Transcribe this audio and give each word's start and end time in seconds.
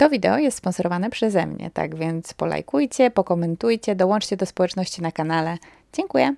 To 0.00 0.10
wideo 0.10 0.38
jest 0.38 0.56
sponsorowane 0.58 1.10
przeze 1.10 1.46
mnie, 1.46 1.70
tak 1.74 1.96
więc 1.96 2.34
polajkujcie, 2.34 3.10
pokomentujcie, 3.10 3.96
dołączcie 3.96 4.36
do 4.36 4.46
społeczności 4.46 5.02
na 5.02 5.12
kanale. 5.12 5.58
Dziękuję. 5.92 6.34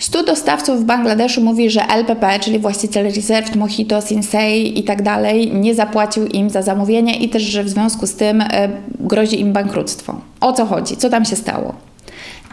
100 0.00 0.24
dostawców 0.24 0.80
w 0.80 0.84
Bangladeszu 0.84 1.40
mówi, 1.40 1.70
że 1.70 1.86
LPP, 1.86 2.38
czyli 2.38 2.58
właściciel 2.58 3.04
Reserved, 3.04 3.56
Mojito, 3.56 4.00
Sinsei 4.00 4.78
i 4.78 4.84
tak 4.84 5.02
dalej, 5.02 5.54
nie 5.54 5.74
zapłacił 5.74 6.26
im 6.26 6.50
za 6.50 6.62
zamówienie 6.62 7.18
i 7.18 7.28
też, 7.28 7.42
że 7.42 7.64
w 7.64 7.68
związku 7.68 8.06
z 8.06 8.16
tym 8.16 8.40
e, 8.40 8.68
grozi 9.00 9.40
im 9.40 9.52
bankructwo. 9.52 10.20
O 10.40 10.52
co 10.52 10.66
chodzi? 10.66 10.96
Co 10.96 11.10
tam 11.10 11.24
się 11.24 11.36
stało? 11.36 11.74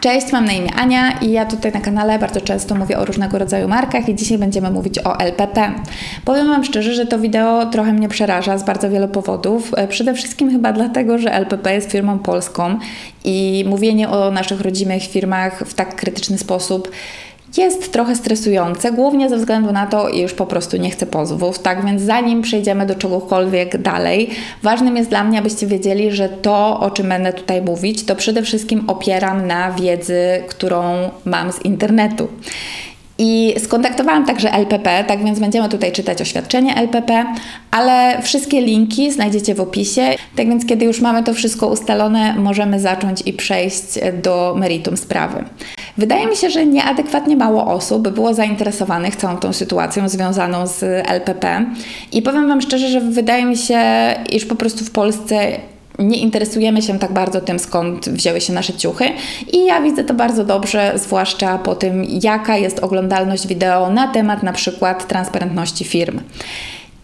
Cześć, 0.02 0.32
mam 0.32 0.44
na 0.44 0.52
imię 0.52 0.74
Ania 0.74 1.18
i 1.20 1.30
ja 1.30 1.46
tutaj 1.46 1.72
na 1.72 1.80
kanale 1.80 2.18
bardzo 2.18 2.40
często 2.40 2.74
mówię 2.74 2.98
o 2.98 3.04
różnego 3.04 3.38
rodzaju 3.38 3.68
markach 3.68 4.08
i 4.08 4.14
dzisiaj 4.14 4.38
będziemy 4.38 4.70
mówić 4.70 4.98
o 4.98 5.18
LPP. 5.18 5.72
Powiem 6.24 6.48
Wam 6.48 6.64
szczerze, 6.64 6.94
że 6.94 7.06
to 7.06 7.18
wideo 7.18 7.66
trochę 7.66 7.92
mnie 7.92 8.08
przeraża 8.08 8.58
z 8.58 8.64
bardzo 8.64 8.90
wielu 8.90 9.08
powodów. 9.08 9.72
E, 9.76 9.88
przede 9.88 10.14
wszystkim 10.14 10.50
chyba 10.50 10.72
dlatego, 10.72 11.18
że 11.18 11.32
LPP 11.32 11.74
jest 11.74 11.90
firmą 11.90 12.18
polską 12.18 12.78
i 13.24 13.64
mówienie 13.68 14.08
o 14.08 14.30
naszych 14.30 14.60
rodzimych 14.60 15.02
firmach 15.02 15.62
w 15.66 15.74
tak 15.74 15.96
krytyczny 15.96 16.38
sposób 16.38 16.90
jest 17.58 17.92
trochę 17.92 18.16
stresujące, 18.16 18.92
głównie 18.92 19.28
ze 19.28 19.36
względu 19.36 19.72
na 19.72 19.86
to, 19.86 20.08
iż 20.08 20.32
po 20.32 20.46
prostu 20.46 20.76
nie 20.76 20.90
chcę 20.90 21.06
pozwów. 21.06 21.58
Tak 21.58 21.86
więc 21.86 22.02
zanim 22.02 22.42
przejdziemy 22.42 22.86
do 22.86 22.94
czegokolwiek 22.94 23.82
dalej, 23.82 24.30
ważnym 24.62 24.96
jest 24.96 25.10
dla 25.10 25.24
mnie, 25.24 25.38
abyście 25.38 25.66
wiedzieli, 25.66 26.12
że 26.12 26.28
to, 26.28 26.80
o 26.80 26.90
czym 26.90 27.08
będę 27.08 27.32
tutaj 27.32 27.62
mówić, 27.62 28.04
to 28.04 28.16
przede 28.16 28.42
wszystkim 28.42 28.84
opieram 28.86 29.46
na 29.46 29.72
wiedzy, 29.72 30.42
którą 30.48 31.10
mam 31.24 31.52
z 31.52 31.64
internetu. 31.64 32.28
I 33.18 33.54
skontaktowałam 33.58 34.26
także 34.26 34.52
LPP, 34.52 35.04
tak 35.04 35.24
więc 35.24 35.38
będziemy 35.38 35.68
tutaj 35.68 35.92
czytać 35.92 36.22
oświadczenie 36.22 36.76
LPP, 36.76 37.24
ale 37.70 38.22
wszystkie 38.22 38.60
linki 38.60 39.12
znajdziecie 39.12 39.54
w 39.54 39.60
opisie. 39.60 40.02
Tak 40.36 40.48
więc, 40.48 40.66
kiedy 40.66 40.84
już 40.84 41.00
mamy 41.00 41.22
to 41.22 41.34
wszystko 41.34 41.66
ustalone, 41.66 42.34
możemy 42.34 42.80
zacząć 42.80 43.22
i 43.26 43.32
przejść 43.32 43.82
do 44.22 44.54
meritum 44.58 44.96
sprawy. 44.96 45.44
Wydaje 45.98 46.26
mi 46.26 46.36
się, 46.36 46.50
że 46.50 46.66
nieadekwatnie 46.66 47.36
mało 47.36 47.66
osób 47.66 48.08
było 48.08 48.34
zainteresowanych 48.34 49.16
całą 49.16 49.36
tą 49.36 49.52
sytuacją 49.52 50.08
związaną 50.08 50.66
z 50.66 50.82
LPP. 51.08 51.66
I 52.12 52.22
powiem 52.22 52.48
Wam 52.48 52.60
szczerze, 52.60 52.88
że 52.88 53.00
wydaje 53.00 53.44
mi 53.44 53.56
się, 53.56 53.80
iż 54.32 54.44
po 54.44 54.56
prostu 54.56 54.84
w 54.84 54.90
Polsce 54.90 55.58
nie 55.98 56.18
interesujemy 56.18 56.82
się 56.82 56.98
tak 56.98 57.12
bardzo 57.12 57.40
tym, 57.40 57.58
skąd 57.58 58.08
wzięły 58.08 58.40
się 58.40 58.52
nasze 58.52 58.72
ciuchy. 58.72 59.04
I 59.52 59.64
ja 59.64 59.80
widzę 59.80 60.04
to 60.04 60.14
bardzo 60.14 60.44
dobrze, 60.44 60.92
zwłaszcza 60.96 61.58
po 61.58 61.74
tym, 61.74 62.04
jaka 62.22 62.56
jest 62.56 62.78
oglądalność 62.78 63.46
wideo 63.46 63.90
na 63.90 64.08
temat 64.08 64.42
na 64.42 64.52
przykład 64.52 65.08
transparentności 65.08 65.84
firm. 65.84 66.20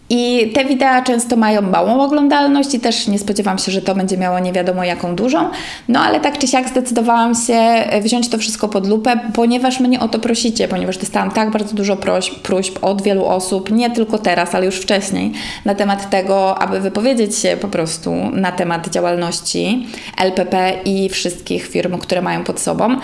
I 0.09 0.51
te 0.53 0.65
wideo 0.65 1.01
często 1.03 1.35
mają 1.35 1.61
małą 1.61 2.01
oglądalność 2.01 2.73
i 2.73 2.79
też 2.79 3.07
nie 3.07 3.19
spodziewam 3.19 3.57
się, 3.57 3.71
że 3.71 3.81
to 3.81 3.95
będzie 3.95 4.17
miało 4.17 4.39
nie 4.39 4.53
wiadomo 4.53 4.83
jaką 4.83 5.15
dużą. 5.15 5.49
No 5.87 5.99
ale 5.99 6.19
tak 6.19 6.37
czy 6.37 6.47
siak 6.47 6.69
zdecydowałam 6.69 7.35
się 7.35 7.59
wziąć 8.01 8.29
to 8.29 8.37
wszystko 8.37 8.67
pod 8.67 8.87
lupę, 8.87 9.19
ponieważ 9.33 9.79
mnie 9.79 9.99
o 9.99 10.07
to 10.07 10.19
prosicie, 10.19 10.67
ponieważ 10.67 10.97
dostałam 10.97 11.31
tak 11.31 11.51
bardzo 11.51 11.75
dużo 11.75 11.97
prośb, 11.97 12.35
próśb 12.35 12.79
od 12.81 13.01
wielu 13.01 13.25
osób, 13.25 13.71
nie 13.71 13.89
tylko 13.91 14.17
teraz, 14.17 14.55
ale 14.55 14.65
już 14.65 14.75
wcześniej, 14.75 15.31
na 15.65 15.75
temat 15.75 16.09
tego, 16.09 16.57
aby 16.57 16.79
wypowiedzieć 16.79 17.35
się 17.35 17.57
po 17.61 17.67
prostu 17.67 18.13
na 18.33 18.51
temat 18.51 18.89
działalności 18.89 19.87
LPP 20.17 20.73
i 20.85 21.09
wszystkich 21.09 21.67
firm, 21.67 21.97
które 21.97 22.21
mają 22.21 22.43
pod 22.43 22.59
sobą. 22.59 22.95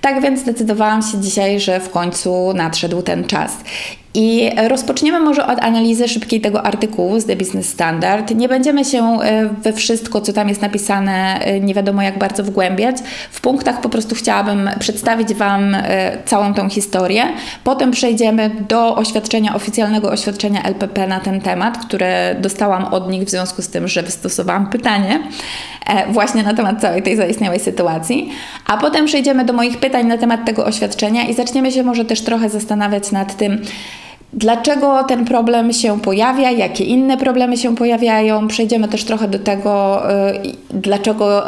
Tak 0.00 0.22
więc 0.22 0.40
zdecydowałam 0.40 1.02
się 1.02 1.20
dzisiaj, 1.20 1.60
że 1.60 1.80
w 1.80 1.90
końcu 1.90 2.52
nadszedł 2.54 3.02
ten 3.02 3.24
czas. 3.24 3.52
I 4.16 4.50
rozpoczniemy 4.68 5.20
może 5.20 5.46
od 5.46 5.58
analizy 5.58 6.08
szybkiej 6.08 6.40
tego 6.40 6.62
artykułu 6.62 7.20
z 7.20 7.26
The 7.26 7.36
Business 7.36 7.68
Standard. 7.68 8.34
Nie 8.34 8.48
będziemy 8.48 8.84
się 8.84 9.18
e, 9.22 9.48
we 9.48 9.72
wszystko, 9.72 10.20
co 10.20 10.32
tam 10.32 10.48
jest 10.48 10.62
napisane, 10.62 11.40
e, 11.40 11.60
nie 11.60 11.74
wiadomo 11.74 12.02
jak 12.02 12.18
bardzo 12.18 12.44
wgłębiać. 12.44 12.96
W 13.30 13.40
punktach 13.40 13.80
po 13.80 13.88
prostu 13.88 14.14
chciałabym 14.14 14.70
przedstawić 14.78 15.34
Wam 15.34 15.74
e, 15.74 16.18
całą 16.24 16.54
tą 16.54 16.68
historię. 16.68 17.22
Potem 17.64 17.90
przejdziemy 17.90 18.50
do 18.68 18.94
oświadczenia, 18.94 19.54
oficjalnego 19.54 20.10
oświadczenia 20.10 20.62
LPP 20.62 21.06
na 21.06 21.20
ten 21.20 21.40
temat, 21.40 21.78
które 21.78 22.36
dostałam 22.40 22.84
od 22.84 23.10
nich 23.10 23.24
w 23.24 23.30
związku 23.30 23.62
z 23.62 23.68
tym, 23.68 23.88
że 23.88 24.02
wystosowałam 24.02 24.70
pytanie 24.70 25.20
właśnie 26.08 26.42
na 26.42 26.54
temat 26.54 26.80
całej 26.80 27.02
tej 27.02 27.16
zaistniałej 27.16 27.60
sytuacji. 27.60 28.30
A 28.66 28.76
potem 28.76 29.06
przejdziemy 29.06 29.44
do 29.44 29.52
moich 29.52 29.78
pytań 29.78 30.06
na 30.06 30.18
temat 30.18 30.44
tego 30.44 30.64
oświadczenia 30.64 31.24
i 31.24 31.34
zaczniemy 31.34 31.72
się 31.72 31.82
może 31.82 32.04
też 32.04 32.20
trochę 32.20 32.48
zastanawiać 32.48 33.12
nad 33.12 33.36
tym, 33.36 33.62
Dlaczego 34.36 35.04
ten 35.04 35.24
problem 35.24 35.72
się 35.72 36.00
pojawia, 36.00 36.50
jakie 36.50 36.84
inne 36.84 37.16
problemy 37.16 37.56
się 37.56 37.76
pojawiają? 37.76 38.48
Przejdziemy 38.48 38.88
też 38.88 39.04
trochę 39.04 39.28
do 39.28 39.38
tego, 39.38 40.02
y, 40.10 40.52
dlaczego 40.70 41.42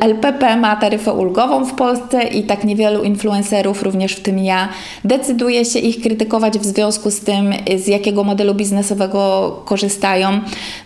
LPP 0.00 0.56
ma 0.56 0.76
taryfę 0.76 1.12
ulgową 1.12 1.64
w 1.64 1.74
Polsce 1.74 2.22
i 2.22 2.42
tak 2.42 2.64
niewielu 2.64 3.02
influencerów, 3.02 3.82
również 3.82 4.12
w 4.12 4.20
tym 4.20 4.38
ja, 4.38 4.68
decyduje 5.04 5.64
się 5.64 5.78
ich 5.78 6.02
krytykować 6.02 6.58
w 6.58 6.64
związku 6.64 7.10
z 7.10 7.20
tym, 7.20 7.52
z 7.76 7.86
jakiego 7.86 8.24
modelu 8.24 8.54
biznesowego 8.54 9.62
korzystają. 9.64 10.40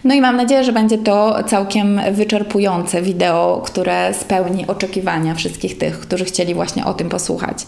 No 0.04 0.14
i 0.14 0.20
mam 0.20 0.36
nadzieję, 0.36 0.64
że 0.64 0.72
będzie 0.72 0.98
to 0.98 1.44
całkiem 1.46 2.00
wyczerpujące 2.12 3.02
wideo, 3.02 3.62
które 3.64 4.14
spełni 4.14 4.66
oczekiwania 4.66 5.34
wszystkich 5.34 5.78
tych, 5.78 6.00
którzy 6.00 6.24
chcieli 6.24 6.54
właśnie 6.54 6.84
o 6.84 6.94
tym 6.94 7.08
posłuchać. 7.08 7.66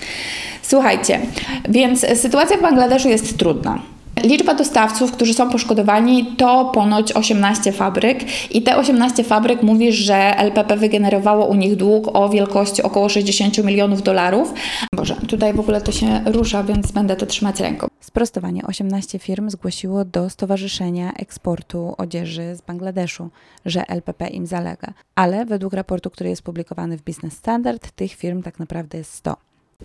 Słuchajcie, 0.62 1.20
więc 1.68 2.06
sytuacja 2.14 2.56
w 2.56 2.62
Bangladeszu 2.62 3.08
jest 3.08 3.38
trudna. 3.38 3.94
Liczba 4.24 4.54
dostawców, 4.54 5.12
którzy 5.12 5.34
są 5.34 5.50
poszkodowani, 5.50 6.26
to 6.26 6.64
ponoć 6.64 7.12
18 7.12 7.72
fabryk 7.72 8.18
i 8.50 8.62
te 8.62 8.76
18 8.76 9.24
fabryk 9.24 9.62
mówi, 9.62 9.92
że 9.92 10.14
LPP 10.38 10.76
wygenerowało 10.76 11.46
u 11.46 11.54
nich 11.54 11.76
dług 11.76 12.16
o 12.16 12.28
wielkości 12.28 12.82
około 12.82 13.08
60 13.08 13.64
milionów 13.64 14.02
dolarów. 14.02 14.54
Boże, 14.96 15.16
tutaj 15.28 15.54
w 15.54 15.60
ogóle 15.60 15.80
to 15.80 15.92
się 15.92 16.20
rusza, 16.26 16.62
więc 16.62 16.92
będę 16.92 17.16
to 17.16 17.26
trzymać 17.26 17.60
ręką. 17.60 17.86
Sprostowanie 18.00 18.62
18 18.66 19.18
firm 19.18 19.50
zgłosiło 19.50 20.04
do 20.04 20.30
Stowarzyszenia 20.30 21.12
Eksportu 21.12 21.94
Odzieży 21.98 22.56
z 22.56 22.60
Bangladeszu, 22.60 23.30
że 23.66 23.88
LPP 23.88 24.28
im 24.28 24.46
zalega. 24.46 24.92
Ale 25.14 25.44
według 25.44 25.72
raportu, 25.72 26.10
który 26.10 26.30
jest 26.30 26.42
publikowany 26.42 26.98
w 26.98 27.02
Business 27.02 27.34
Standard, 27.34 27.90
tych 27.90 28.12
firm 28.12 28.42
tak 28.42 28.58
naprawdę 28.58 28.98
jest 28.98 29.14
100. 29.14 29.36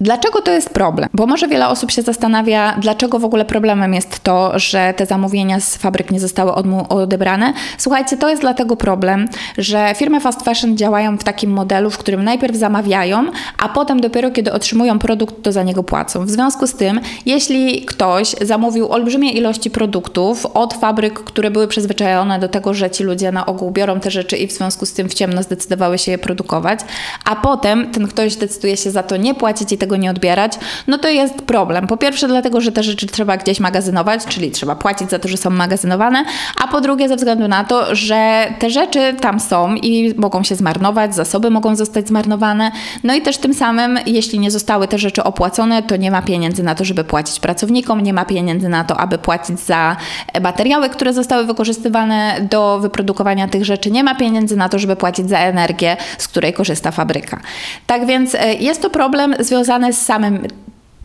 Dlaczego 0.01 0.41
to 0.41 0.51
jest 0.51 0.69
problem? 0.69 1.09
Bo 1.13 1.25
może 1.25 1.47
wiele 1.47 1.67
osób 1.67 1.91
się 1.91 2.01
zastanawia, 2.01 2.75
dlaczego 2.81 3.19
w 3.19 3.25
ogóle 3.25 3.45
problemem 3.45 3.93
jest 3.93 4.19
to, 4.19 4.59
że 4.59 4.93
te 4.97 5.05
zamówienia 5.05 5.59
z 5.59 5.77
fabryk 5.77 6.11
nie 6.11 6.19
zostały 6.19 6.53
odebrane. 6.89 7.53
Słuchajcie, 7.77 8.17
to 8.17 8.29
jest 8.29 8.41
dlatego 8.41 8.75
problem, 8.75 9.27
że 9.57 9.93
firmy 9.95 10.19
fast 10.19 10.41
fashion 10.41 10.77
działają 10.77 11.17
w 11.17 11.23
takim 11.23 11.51
modelu, 11.51 11.89
w 11.89 11.97
którym 11.97 12.23
najpierw 12.23 12.55
zamawiają, 12.55 13.25
a 13.57 13.69
potem 13.69 14.01
dopiero 14.01 14.31
kiedy 14.31 14.53
otrzymują 14.53 14.99
produkt, 14.99 15.43
to 15.43 15.51
za 15.51 15.63
niego 15.63 15.83
płacą. 15.83 16.25
W 16.25 16.29
związku 16.29 16.67
z 16.67 16.73
tym, 16.73 16.99
jeśli 17.25 17.85
ktoś 17.85 18.35
zamówił 18.41 18.91
olbrzymie 18.91 19.31
ilości 19.31 19.71
produktów 19.71 20.45
od 20.45 20.73
fabryk, 20.73 21.19
które 21.19 21.51
były 21.51 21.67
przyzwyczajone 21.67 22.39
do 22.39 22.49
tego, 22.49 22.73
że 22.73 22.89
ci 22.89 23.03
ludzie 23.03 23.31
na 23.31 23.45
ogół 23.45 23.71
biorą 23.71 23.99
te 23.99 24.11
rzeczy 24.11 24.37
i 24.37 24.47
w 24.47 24.51
związku 24.51 24.85
z 24.85 24.93
tym 24.93 25.09
w 25.09 25.13
ciemno 25.13 25.43
zdecydowały 25.43 25.97
się 25.97 26.11
je 26.11 26.17
produkować, 26.17 26.79
a 27.25 27.35
potem 27.35 27.91
ten 27.91 28.07
ktoś 28.07 28.35
decyduje 28.35 28.77
się 28.77 28.91
za 28.91 29.03
to 29.03 29.17
nie 29.17 29.35
płacić 29.35 29.71
i 29.71 29.77
tego 29.77 29.88
nie 29.95 30.11
odbierać, 30.11 30.53
no 30.88 30.97
to 30.97 31.09
jest 31.09 31.35
problem. 31.41 31.88
Po 31.88 31.97
pierwsze 31.97 32.27
dlatego, 32.27 32.61
że 32.61 32.72
te 32.72 32.83
rzeczy 32.83 33.07
trzeba 33.07 33.38
gdzieś 33.38 33.59
magazynować, 33.59 34.25
czyli 34.25 34.51
trzeba 34.51 34.75
płacić 34.75 35.09
za 35.09 35.19
to, 35.19 35.27
że 35.27 35.38
są 35.38 35.50
magazynowane, 35.50 36.25
a 36.63 36.67
po 36.67 36.81
drugie 36.81 37.07
ze 37.07 37.16
względu 37.16 37.47
na 37.47 37.63
to, 37.63 37.95
że 37.95 38.47
te 38.59 38.69
rzeczy 38.69 39.13
tam 39.22 39.39
są 39.39 39.75
i 39.75 40.13
mogą 40.17 40.44
się 40.44 40.55
zmarnować, 40.55 41.16
zasoby 41.16 41.49
mogą 41.49 41.75
zostać 41.75 42.07
zmarnowane, 42.07 42.72
no 43.03 43.16
i 43.16 43.22
też 43.22 43.38
tym 43.38 43.53
samym, 43.53 43.99
jeśli 44.05 44.39
nie 44.39 44.51
zostały 44.51 44.88
te 44.88 44.97
rzeczy 44.97 45.23
opłacone, 45.23 45.83
to 45.83 45.95
nie 45.95 46.11
ma 46.11 46.22
pieniędzy 46.22 46.63
na 46.63 46.75
to, 46.75 46.85
żeby 46.85 47.03
płacić 47.03 47.39
pracownikom, 47.39 48.01
nie 48.01 48.13
ma 48.13 48.25
pieniędzy 48.25 48.69
na 48.69 48.83
to, 48.83 48.97
aby 48.97 49.17
płacić 49.17 49.59
za 49.59 49.95
materiały, 50.41 50.89
które 50.89 51.13
zostały 51.13 51.45
wykorzystywane 51.45 52.47
do 52.49 52.79
wyprodukowania 52.79 53.47
tych 53.47 53.66
rzeczy, 53.66 53.91
nie 53.91 54.03
ma 54.03 54.16
pieniędzy 54.16 54.55
na 54.55 54.69
to, 54.69 54.79
żeby 54.79 54.96
płacić 54.96 55.29
za 55.29 55.40
energię, 55.40 55.97
z 56.17 56.28
której 56.28 56.53
korzysta 56.53 56.91
fabryka. 56.91 57.40
Tak 57.87 58.05
więc 58.05 58.35
e, 58.35 58.53
jest 58.53 58.81
to 58.81 58.90
problem 58.90 59.35
związany 59.40 59.78
związane 59.79 59.93
z 59.93 60.05
samym 60.05 60.47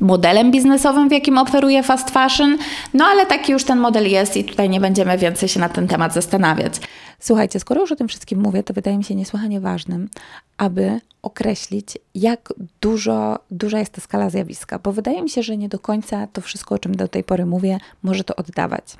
modelem 0.00 0.50
biznesowym, 0.50 1.08
w 1.08 1.12
jakim 1.12 1.38
oferuje 1.38 1.82
fast 1.82 2.10
fashion, 2.10 2.58
no 2.94 3.04
ale 3.04 3.26
taki 3.26 3.52
już 3.52 3.64
ten 3.64 3.78
model 3.78 4.10
jest 4.10 4.36
i 4.36 4.44
tutaj 4.44 4.68
nie 4.68 4.80
będziemy 4.80 5.18
więcej 5.18 5.48
się 5.48 5.60
na 5.60 5.68
ten 5.68 5.88
temat 5.88 6.14
zastanawiać. 6.14 6.80
Słuchajcie, 7.20 7.60
skoro 7.60 7.80
już 7.80 7.92
o 7.92 7.96
tym 7.96 8.08
wszystkim 8.08 8.40
mówię, 8.40 8.62
to 8.62 8.74
wydaje 8.74 8.98
mi 8.98 9.04
się 9.04 9.14
niesłychanie 9.14 9.60
ważnym, 9.60 10.08
aby 10.56 11.00
określić, 11.22 11.98
jak 12.14 12.52
dużo, 12.80 13.38
duża 13.50 13.78
jest 13.78 13.92
ta 13.92 14.00
skala 14.00 14.30
zjawiska, 14.30 14.78
bo 14.78 14.92
wydaje 14.92 15.22
mi 15.22 15.30
się, 15.30 15.42
że 15.42 15.56
nie 15.56 15.68
do 15.68 15.78
końca 15.78 16.26
to 16.26 16.40
wszystko, 16.40 16.74
o 16.74 16.78
czym 16.78 16.94
do 16.94 17.08
tej 17.08 17.24
pory 17.24 17.46
mówię, 17.46 17.78
może 18.02 18.24
to 18.24 18.36
oddawać. 18.36 18.96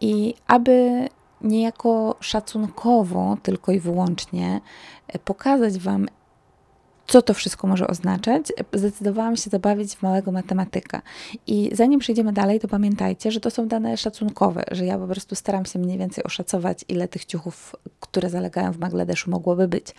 I 0.00 0.34
aby 0.46 1.08
niejako 1.40 2.16
szacunkowo 2.20 3.36
tylko 3.42 3.72
i 3.72 3.80
wyłącznie 3.80 4.60
pokazać 5.24 5.78
Wam, 5.78 6.08
co 7.06 7.22
to 7.22 7.34
wszystko 7.34 7.66
może 7.66 7.86
oznaczać, 7.86 8.52
zdecydowałam 8.72 9.36
się 9.36 9.50
zabawić 9.50 9.94
w 9.94 10.02
małego 10.02 10.32
matematyka. 10.32 11.02
I 11.46 11.70
zanim 11.72 12.00
przejdziemy 12.00 12.32
dalej, 12.32 12.60
to 12.60 12.68
pamiętajcie, 12.68 13.32
że 13.32 13.40
to 13.40 13.50
są 13.50 13.68
dane 13.68 13.96
szacunkowe, 13.96 14.64
że 14.70 14.86
ja 14.86 14.98
po 14.98 15.06
prostu 15.06 15.34
staram 15.34 15.64
się 15.64 15.78
mniej 15.78 15.98
więcej 15.98 16.24
oszacować, 16.24 16.84
ile 16.88 17.08
tych 17.08 17.24
ciuchów, 17.24 17.76
które 18.00 18.30
zalegają 18.30 18.72
w 18.72 18.78
Bangladeszu, 18.78 19.30
mogłoby 19.30 19.68
być. 19.68 19.94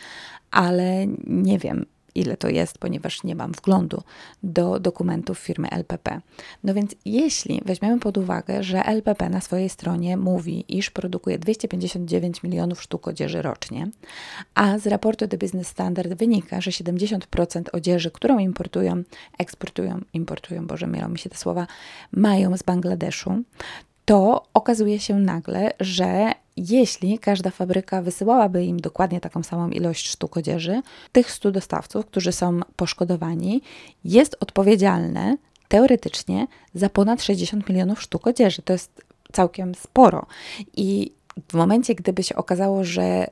Ale 0.51 1.07
nie 1.27 1.59
wiem, 1.59 1.85
ile 2.19 2.37
to 2.37 2.49
jest, 2.49 2.77
ponieważ 2.77 3.23
nie 3.23 3.35
mam 3.35 3.51
wglądu 3.51 4.03
do 4.43 4.79
dokumentów 4.79 5.39
firmy 5.39 5.69
LPP. 5.69 6.21
No 6.63 6.73
więc 6.73 6.95
jeśli 7.05 7.61
weźmiemy 7.65 7.99
pod 7.99 8.17
uwagę, 8.17 8.63
że 8.63 8.85
LPP 8.85 9.29
na 9.29 9.41
swojej 9.41 9.69
stronie 9.69 10.17
mówi, 10.17 10.65
iż 10.77 10.89
produkuje 10.89 11.39
259 11.39 12.43
milionów 12.43 12.81
sztuk 12.81 13.07
odzieży 13.07 13.41
rocznie, 13.41 13.87
a 14.55 14.77
z 14.77 14.87
raportu 14.87 15.27
The 15.27 15.37
Business 15.37 15.67
Standard 15.67 16.13
wynika, 16.13 16.61
że 16.61 16.71
70% 16.71 17.63
odzieży, 17.73 18.11
którą 18.11 18.39
importują, 18.39 19.03
eksportują, 19.37 20.01
importują, 20.13 20.67
Boże, 20.67 20.87
mylą 20.87 21.09
mi 21.09 21.19
się 21.19 21.29
te 21.29 21.37
słowa, 21.37 21.67
mają 22.11 22.57
z 22.57 22.63
Bangladeszu, 22.63 23.43
to 24.05 24.43
okazuje 24.53 24.99
się 24.99 25.15
nagle, 25.15 25.71
że 25.79 26.31
jeśli 26.57 27.19
każda 27.19 27.49
fabryka 27.49 28.01
wysyłałaby 28.01 28.65
im 28.65 28.79
dokładnie 28.79 29.19
taką 29.19 29.43
samą 29.43 29.69
ilość 29.69 30.09
sztuk 30.09 30.37
odzieży, 30.37 30.81
tych 31.11 31.31
100 31.31 31.51
dostawców, 31.51 32.05
którzy 32.05 32.31
są 32.31 32.59
poszkodowani, 32.75 33.61
jest 34.03 34.37
odpowiedzialne 34.39 35.37
teoretycznie 35.67 36.47
za 36.73 36.89
ponad 36.89 37.23
60 37.23 37.69
milionów 37.69 38.01
sztuk 38.01 38.27
odzieży. 38.27 38.61
To 38.61 38.73
jest 38.73 39.01
całkiem 39.31 39.75
sporo. 39.75 40.25
I 40.77 41.11
w 41.51 41.53
momencie, 41.53 41.95
gdyby 41.95 42.23
się 42.23 42.35
okazało, 42.35 42.83
że 42.83 43.27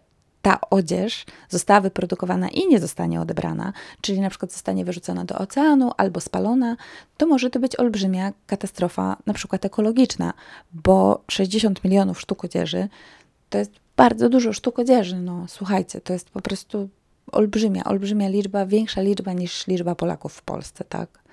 ta 0.45 0.59
odzież 0.69 1.25
została 1.50 1.81
wyprodukowana 1.81 2.50
i 2.50 2.68
nie 2.68 2.80
zostanie 2.80 3.21
odebrana, 3.21 3.74
czyli 4.01 4.21
na 4.21 4.30
przykład 4.30 4.51
zostanie 4.51 4.86
wyrzucona 4.86 5.25
do 5.25 5.38
oceanu 5.38 5.92
albo 5.97 6.21
spalona, 6.21 6.77
to 7.18 7.27
może 7.27 7.50
to 7.50 7.59
być 7.59 7.80
olbrzymia 7.80 8.33
katastrofa, 8.47 9.18
na 9.25 9.33
przykład 9.33 9.65
ekologiczna, 9.65 10.33
bo 10.74 11.24
60 11.27 11.83
milionów 11.83 12.21
sztuk 12.21 12.44
odzieży 12.44 12.88
to 13.50 13.57
jest 13.57 13.71
bardzo 13.97 14.30
dużo 14.30 14.53
sztuk 14.53 14.80
odzieży. 14.80 15.15
No, 15.15 15.45
słuchajcie, 15.47 16.01
to 16.01 16.13
jest 16.13 16.30
po 16.30 16.42
prostu 16.42 16.89
olbrzymia, 17.31 17.83
olbrzymia 17.83 18.30
liczba, 18.30 18.65
większa 18.65 19.01
liczba 19.01 19.33
niż 19.33 19.68
liczba 19.68 19.95
Polaków 19.95 20.33
w 20.33 20.41
Polsce, 20.41 20.83
tak? 20.83 21.25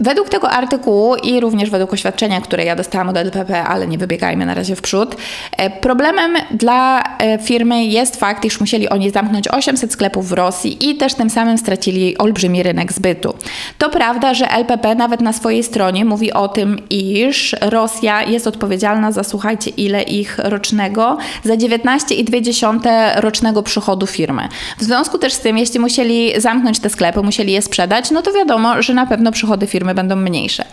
Według 0.00 0.28
tego 0.28 0.50
artykułu 0.50 1.16
i 1.16 1.40
również 1.40 1.70
według 1.70 1.92
oświadczenia, 1.92 2.40
które 2.40 2.64
ja 2.64 2.76
dostałam 2.76 3.08
od 3.08 3.16
LPP, 3.16 3.64
ale 3.64 3.86
nie 3.86 3.98
wybiegajmy 3.98 4.46
na 4.46 4.54
razie 4.54 4.76
w 4.76 4.82
przód, 4.82 5.16
e, 5.56 5.70
problemem 5.70 6.34
dla 6.50 7.02
e, 7.18 7.38
firmy 7.38 7.84
jest 7.84 8.16
fakt, 8.16 8.44
iż 8.44 8.60
musieli 8.60 8.88
oni 8.88 9.10
zamknąć 9.10 9.48
800 9.48 9.92
sklepów 9.92 10.28
w 10.28 10.32
Rosji 10.32 10.90
i 10.90 10.96
też 10.96 11.14
tym 11.14 11.30
samym 11.30 11.58
stracili 11.58 12.18
olbrzymi 12.18 12.62
rynek 12.62 12.92
zbytu. 12.92 13.34
To 13.78 13.90
prawda, 13.90 14.34
że 14.34 14.50
LPP 14.50 14.94
nawet 14.94 15.20
na 15.20 15.32
swojej 15.32 15.62
stronie 15.62 16.04
mówi 16.04 16.32
o 16.32 16.48
tym, 16.48 16.78
iż 16.90 17.56
Rosja 17.60 18.22
jest 18.22 18.46
odpowiedzialna 18.46 19.12
za, 19.12 19.24
słuchajcie, 19.24 19.70
ile 19.70 20.02
ich 20.02 20.38
rocznego, 20.38 21.18
za 21.44 21.54
19,2 21.54 23.20
rocznego 23.20 23.62
przychodu 23.62 24.06
firmy. 24.06 24.48
W 24.78 24.84
związku 24.84 25.18
też 25.18 25.32
z 25.32 25.40
tym, 25.40 25.58
jeśli 25.58 25.80
musieli 25.80 26.40
zamknąć 26.40 26.80
te 26.80 26.90
sklepy, 26.90 27.22
musieli 27.22 27.52
je 27.52 27.62
sprzedać, 27.62 28.10
no 28.10 28.22
to 28.22 28.32
wiadomo, 28.32 28.82
że 28.82 28.94
na 28.94 29.06
pewno 29.06 29.32
przychody 29.32 29.66
firmy 29.66 29.83
firmy 29.84 29.94
będą 29.94 30.16
mniejsze. 30.16 30.64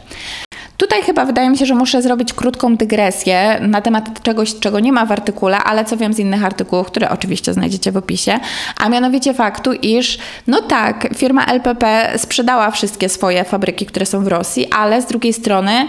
Tutaj 0.78 1.02
chyba 1.04 1.26
wydaje 1.26 1.50
mi 1.50 1.58
się, 1.58 1.66
że 1.66 1.76
muszę 1.76 2.02
zrobić 2.02 2.34
krótką 2.34 2.76
dygresję 2.76 3.60
na 3.62 3.82
temat 3.82 4.24
czegoś, 4.24 4.60
czego 4.60 4.80
nie 4.80 4.92
ma 4.92 5.06
w 5.06 5.12
artykule, 5.12 5.58
ale 5.58 5.86
co 5.86 5.98
wiem 5.98 6.14
z 6.14 6.20
innych 6.20 6.46
artykułów, 6.46 6.88
które 6.88 7.10
oczywiście 7.10 7.54
znajdziecie 7.54 7.92
w 7.92 7.98
opisie, 7.98 8.40
a 8.78 8.90
mianowicie 8.90 9.34
faktu, 9.34 9.74
iż 9.74 10.18
no 10.48 10.62
tak, 10.62 11.10
firma 11.16 11.46
LPP 11.46 12.14
sprzedała 12.18 12.72
wszystkie 12.72 13.10
swoje 13.10 13.44
fabryki, 13.44 13.86
które 13.86 14.06
są 14.06 14.24
w 14.24 14.28
Rosji, 14.28 14.68
ale 14.72 15.02
z 15.02 15.06
drugiej 15.06 15.34
strony 15.34 15.88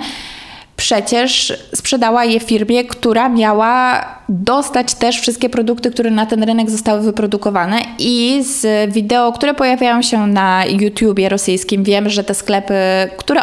przecież 0.76 1.52
sprzedała 1.74 2.24
je 2.24 2.40
firmie, 2.40 2.84
która 2.84 3.28
miała 3.28 4.04
dostać 4.28 4.94
też 4.94 5.20
wszystkie 5.20 5.50
produkty, 5.50 5.90
które 5.90 6.10
na 6.10 6.26
ten 6.26 6.42
rynek 6.42 6.70
zostały 6.70 7.00
wyprodukowane 7.00 7.80
i 7.98 8.42
z 8.44 8.92
wideo, 8.92 9.32
które 9.32 9.54
pojawiają 9.54 10.02
się 10.02 10.26
na 10.26 10.64
YouTubie 10.66 11.28
rosyjskim 11.28 11.84
wiem, 11.84 12.10
że 12.10 12.24
te 12.24 12.34
sklepy, 12.34 12.74
które, 13.16 13.42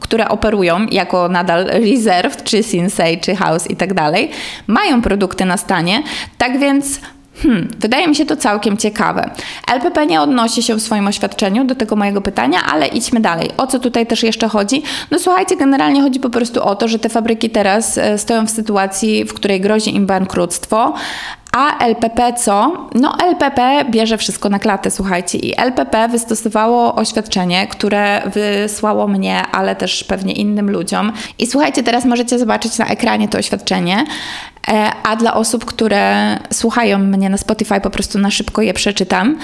które 0.00 0.28
operują 0.28 0.86
jako 0.90 1.28
nadal 1.28 1.64
Reserved, 1.64 2.44
czy 2.44 2.62
Sinsei, 2.62 3.20
czy 3.20 3.36
House 3.36 3.70
i 3.70 3.76
tak 3.76 3.94
dalej, 3.94 4.30
mają 4.66 5.02
produkty 5.02 5.44
na 5.44 5.56
stanie, 5.56 6.02
tak 6.38 6.58
więc 6.58 7.00
Hmm, 7.42 7.68
wydaje 7.78 8.08
mi 8.08 8.16
się 8.16 8.26
to 8.26 8.36
całkiem 8.36 8.76
ciekawe. 8.76 9.30
LPP 9.72 10.06
nie 10.06 10.20
odnosi 10.20 10.62
się 10.62 10.74
w 10.74 10.82
swoim 10.82 11.08
oświadczeniu 11.08 11.64
do 11.64 11.74
tego 11.74 11.96
mojego 11.96 12.20
pytania, 12.20 12.58
ale 12.72 12.86
idźmy 12.86 13.20
dalej. 13.20 13.50
O 13.56 13.66
co 13.66 13.78
tutaj 13.78 14.06
też 14.06 14.22
jeszcze 14.22 14.48
chodzi? 14.48 14.82
No 15.10 15.18
słuchajcie, 15.18 15.56
generalnie 15.56 16.02
chodzi 16.02 16.20
po 16.20 16.30
prostu 16.30 16.62
o 16.62 16.76
to, 16.76 16.88
że 16.88 16.98
te 16.98 17.08
fabryki 17.08 17.50
teraz 17.50 17.98
e, 17.98 18.18
stoją 18.18 18.46
w 18.46 18.50
sytuacji, 18.50 19.24
w 19.24 19.34
której 19.34 19.60
grozi 19.60 19.94
im 19.96 20.06
bankructwo, 20.06 20.94
a 21.52 21.84
LPP 21.84 22.32
co? 22.32 22.86
No 22.94 23.16
LPP 23.18 23.84
bierze 23.90 24.18
wszystko 24.18 24.48
na 24.48 24.58
klatę, 24.58 24.90
słuchajcie. 24.90 25.38
I 25.38 25.60
LPP 25.60 26.08
wystosowało 26.08 26.94
oświadczenie, 26.94 27.66
które 27.66 28.22
wysłało 28.30 29.08
mnie, 29.08 29.42
ale 29.52 29.76
też 29.76 30.04
pewnie 30.04 30.32
innym 30.32 30.70
ludziom. 30.70 31.12
I 31.38 31.46
słuchajcie, 31.46 31.82
teraz 31.82 32.04
możecie 32.04 32.38
zobaczyć 32.38 32.78
na 32.78 32.86
ekranie 32.86 33.28
to 33.28 33.38
oświadczenie. 33.38 34.04
E, 34.68 34.92
a 35.02 35.16
dla 35.16 35.34
osób, 35.34 35.64
które 35.64 36.36
słuchają 36.52 36.98
mnie 36.98 37.30
na 37.30 37.36
Spotify, 37.36 37.80
po 37.80 37.90
prostu 37.90 38.18
na 38.18 38.30
szybko 38.30 38.62
je 38.62 38.74
przeczytam. 38.74 39.38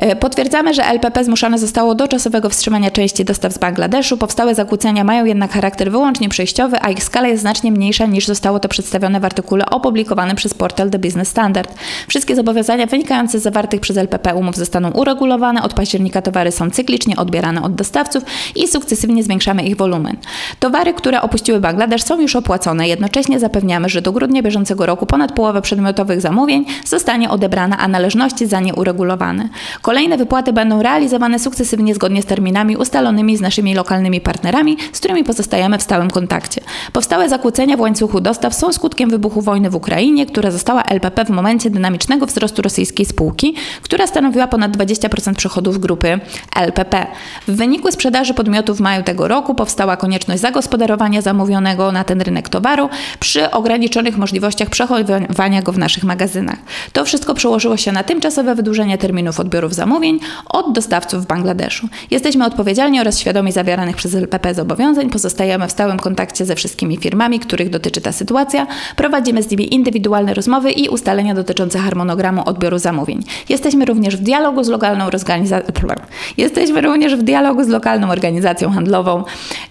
E, 0.00 0.16
potwierdzamy, 0.16 0.74
że 0.74 0.84
LPP 0.84 1.24
zmuszone 1.24 1.58
zostało 1.58 1.94
do 1.94 2.08
czasowego 2.08 2.50
wstrzymania 2.50 2.90
części 2.90 3.24
dostaw 3.24 3.52
z 3.52 3.58
Bangladeszu. 3.58 4.16
Powstałe 4.16 4.54
zakłócenia 4.54 5.04
mają 5.04 5.24
jednak 5.24 5.52
charakter 5.52 5.90
wyłącznie 5.90 6.28
przejściowy, 6.28 6.76
a 6.82 6.90
ich 6.90 7.04
skala 7.04 7.28
jest 7.28 7.40
znacznie 7.40 7.72
mniejsza 7.72 8.06
niż 8.06 8.26
zostało 8.26 8.60
to 8.60 8.68
przedstawione 8.68 9.20
w 9.20 9.24
artykule 9.24 9.66
opublikowanym 9.66 10.36
przez 10.36 10.54
portal 10.54 10.90
The 10.90 10.98
Business 10.98 11.28
Standard. 11.28 11.74
Wszystkie 12.08 12.36
zobowiązania 12.36 12.86
wynikające 12.86 13.38
z 13.38 13.42
zawartych 13.42 13.80
przez 13.80 13.96
LPP 13.96 14.34
umów 14.34 14.56
zostaną 14.56 14.90
uregulowane. 14.90 15.62
Od 15.62 15.74
października 15.74 16.22
towary 16.22 16.52
są 16.52 16.70
cyklicznie 16.70 17.16
odbierane 17.16 17.62
od 17.62 17.74
dostawców 17.74 18.22
i 18.56 18.68
sukcesywnie 18.68 19.22
zwiększamy 19.22 19.62
ich 19.62 19.76
wolumen. 19.76 20.16
Towary, 20.60 20.94
które 20.94 21.22
opuściły 21.22 21.60
Bangladesz 21.60 22.02
są 22.02 22.20
już 22.20 22.36
opłacone. 22.36 22.88
Jednocześnie 22.88 23.40
zapewniamy, 23.40 23.88
że 23.88 24.02
do 24.02 24.12
grudnia 24.12 24.42
bieżącego 24.42 24.86
roku 24.86 25.06
ponad 25.06 25.32
połowa 25.32 25.60
przedmiotowych 25.60 26.20
zamówień 26.20 26.64
zostanie 26.84 27.30
odebrana, 27.30 27.78
a 27.78 27.88
należności 27.88 28.46
za 28.46 28.60
nie 28.60 28.74
uregulowane. 28.74 29.48
Kolejne 29.86 30.16
wypłaty 30.16 30.52
będą 30.52 30.82
realizowane 30.82 31.38
sukcesywnie 31.38 31.94
zgodnie 31.94 32.22
z 32.22 32.26
terminami 32.26 32.76
ustalonymi 32.76 33.36
z 33.36 33.40
naszymi 33.40 33.74
lokalnymi 33.74 34.20
partnerami, 34.20 34.76
z 34.92 34.98
którymi 34.98 35.24
pozostajemy 35.24 35.78
w 35.78 35.82
stałym 35.82 36.10
kontakcie. 36.10 36.60
Powstałe 36.92 37.28
zakłócenia 37.28 37.76
w 37.76 37.80
łańcuchu 37.80 38.20
dostaw 38.20 38.54
są 38.54 38.72
skutkiem 38.72 39.10
wybuchu 39.10 39.42
wojny 39.42 39.70
w 39.70 39.74
Ukrainie, 39.74 40.26
która 40.26 40.50
została 40.50 40.82
LPP 40.82 41.24
w 41.24 41.30
momencie 41.30 41.70
dynamicznego 41.70 42.26
wzrostu 42.26 42.62
rosyjskiej 42.62 43.06
spółki, 43.06 43.54
która 43.82 44.06
stanowiła 44.06 44.46
ponad 44.46 44.76
20% 44.76 45.34
przychodów 45.34 45.78
grupy 45.78 46.20
LPP. 46.56 47.06
W 47.48 47.56
wyniku 47.56 47.92
sprzedaży 47.92 48.34
podmiotów 48.34 48.78
w 48.78 48.80
maju 48.80 49.02
tego 49.02 49.28
roku 49.28 49.54
powstała 49.54 49.96
konieczność 49.96 50.40
zagospodarowania 50.40 51.22
zamówionego 51.22 51.92
na 51.92 52.04
ten 52.04 52.20
rynek 52.20 52.48
towaru 52.48 52.88
przy 53.20 53.50
ograniczonych 53.50 54.18
możliwościach 54.18 54.70
przechowywania 54.70 55.62
go 55.62 55.72
w 55.72 55.78
naszych 55.78 56.04
magazynach. 56.04 56.58
To 56.92 57.04
wszystko 57.04 57.34
przełożyło 57.34 57.76
się 57.76 57.92
na 57.92 58.02
tymczasowe 58.02 58.54
wydłużenie 58.54 58.98
terminów 58.98 59.40
odbiorów 59.40 59.75
zamówień 59.76 60.18
od 60.46 60.72
dostawców 60.72 61.24
w 61.24 61.26
Bangladeszu. 61.26 61.88
Jesteśmy 62.10 62.44
odpowiedzialni 62.44 63.00
oraz 63.00 63.18
świadomi 63.18 63.52
zawieranych 63.52 63.96
przez 63.96 64.14
LPP 64.14 64.54
zobowiązań, 64.54 65.10
pozostajemy 65.10 65.68
w 65.68 65.72
stałym 65.72 65.98
kontakcie 65.98 66.44
ze 66.44 66.54
wszystkimi 66.54 66.96
firmami, 66.96 67.40
których 67.40 67.70
dotyczy 67.70 68.00
ta 68.00 68.12
sytuacja, 68.12 68.66
prowadzimy 68.96 69.42
z 69.42 69.50
nimi 69.50 69.74
indywidualne 69.74 70.34
rozmowy 70.34 70.72
i 70.72 70.88
ustalenia 70.88 71.34
dotyczące 71.34 71.78
harmonogramu 71.78 72.42
odbioru 72.48 72.78
zamówień. 72.78 73.22
Jesteśmy 73.48 73.84
również 73.84 74.16
w 74.16 74.20
dialogu 74.20 74.64
z 74.64 74.68
lokalną 74.68 75.04
organizacją, 75.04 75.72
jesteśmy 76.36 76.80
również 76.80 77.16
w 77.16 77.22
dialogu 77.22 77.64
z 77.64 77.68
lokalną 77.68 78.10
organizacją 78.10 78.70
handlową, 78.70 79.24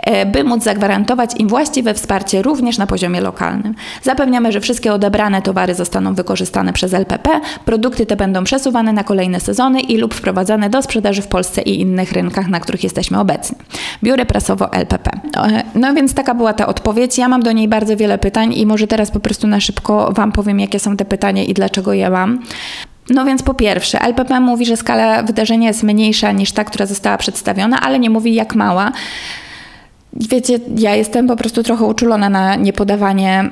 e, 0.03 0.25
by 0.25 0.43
móc 0.43 0.63
zagwarantować 0.63 1.31
im 1.39 1.47
właściwe 1.47 1.93
wsparcie 1.93 2.41
również 2.41 2.77
na 2.77 2.87
poziomie 2.87 3.21
lokalnym. 3.21 3.75
Zapewniamy, 4.03 4.51
że 4.51 4.61
wszystkie 4.61 4.93
odebrane 4.93 5.41
towary 5.41 5.75
zostaną 5.75 6.13
wykorzystane 6.13 6.73
przez 6.73 6.93
LPP, 6.93 7.29
produkty 7.65 8.05
te 8.05 8.15
będą 8.15 8.43
przesuwane 8.43 8.93
na 8.93 9.03
kolejne 9.03 9.39
sezony 9.39 9.79
i 9.79 9.94
lub 9.97 10.13
wprowadzane 10.13 10.69
do 10.69 10.81
sprzedaży 10.81 11.21
w 11.21 11.27
Polsce 11.27 11.61
i 11.61 11.81
innych 11.81 12.11
rynkach, 12.11 12.47
na 12.47 12.59
których 12.59 12.83
jesteśmy 12.83 13.19
obecni. 13.19 13.57
Biurę 14.03 14.25
prasowo 14.25 14.73
LPP. 14.73 15.11
E, 15.37 15.63
no 15.75 15.93
więc 15.93 16.13
taka 16.13 16.35
była 16.35 16.53
ta 16.53 16.67
odpowiedź. 16.67 17.17
Ja 17.17 17.29
mam 17.29 17.43
do 17.43 17.51
niej 17.51 17.67
bardzo 17.67 17.97
wiele 17.97 18.17
pytań 18.17 18.53
i 18.53 18.65
może 18.65 18.87
teraz 18.87 19.11
po 19.11 19.19
prostu 19.19 19.47
na 19.47 19.59
szybko 19.59 20.11
Wam 20.13 20.31
powiem, 20.31 20.59
jakie 20.59 20.79
są 20.79 20.97
te 20.97 21.05
pytania 21.05 21.43
i 21.43 21.53
dlaczego 21.53 21.93
je 21.93 22.09
mam. 22.09 22.39
No 23.09 23.25
więc 23.25 23.43
po 23.43 23.53
pierwsze, 23.53 24.01
LPP 24.01 24.39
mówi, 24.39 24.65
że 24.65 24.77
skala 24.77 25.23
wydarzenia 25.23 25.67
jest 25.67 25.83
mniejsza 25.83 26.31
niż 26.31 26.51
ta, 26.51 26.63
która 26.63 26.85
została 26.85 27.17
przedstawiona, 27.17 27.81
ale 27.81 27.99
nie 27.99 28.09
mówi 28.09 28.33
jak 28.33 28.55
mała. 28.55 28.91
Wiecie, 30.13 30.59
ja 30.77 30.95
jestem 30.95 31.27
po 31.27 31.35
prostu 31.35 31.63
trochę 31.63 31.85
uczulona 31.85 32.29
na 32.29 32.55
niepodawanie 32.55 33.49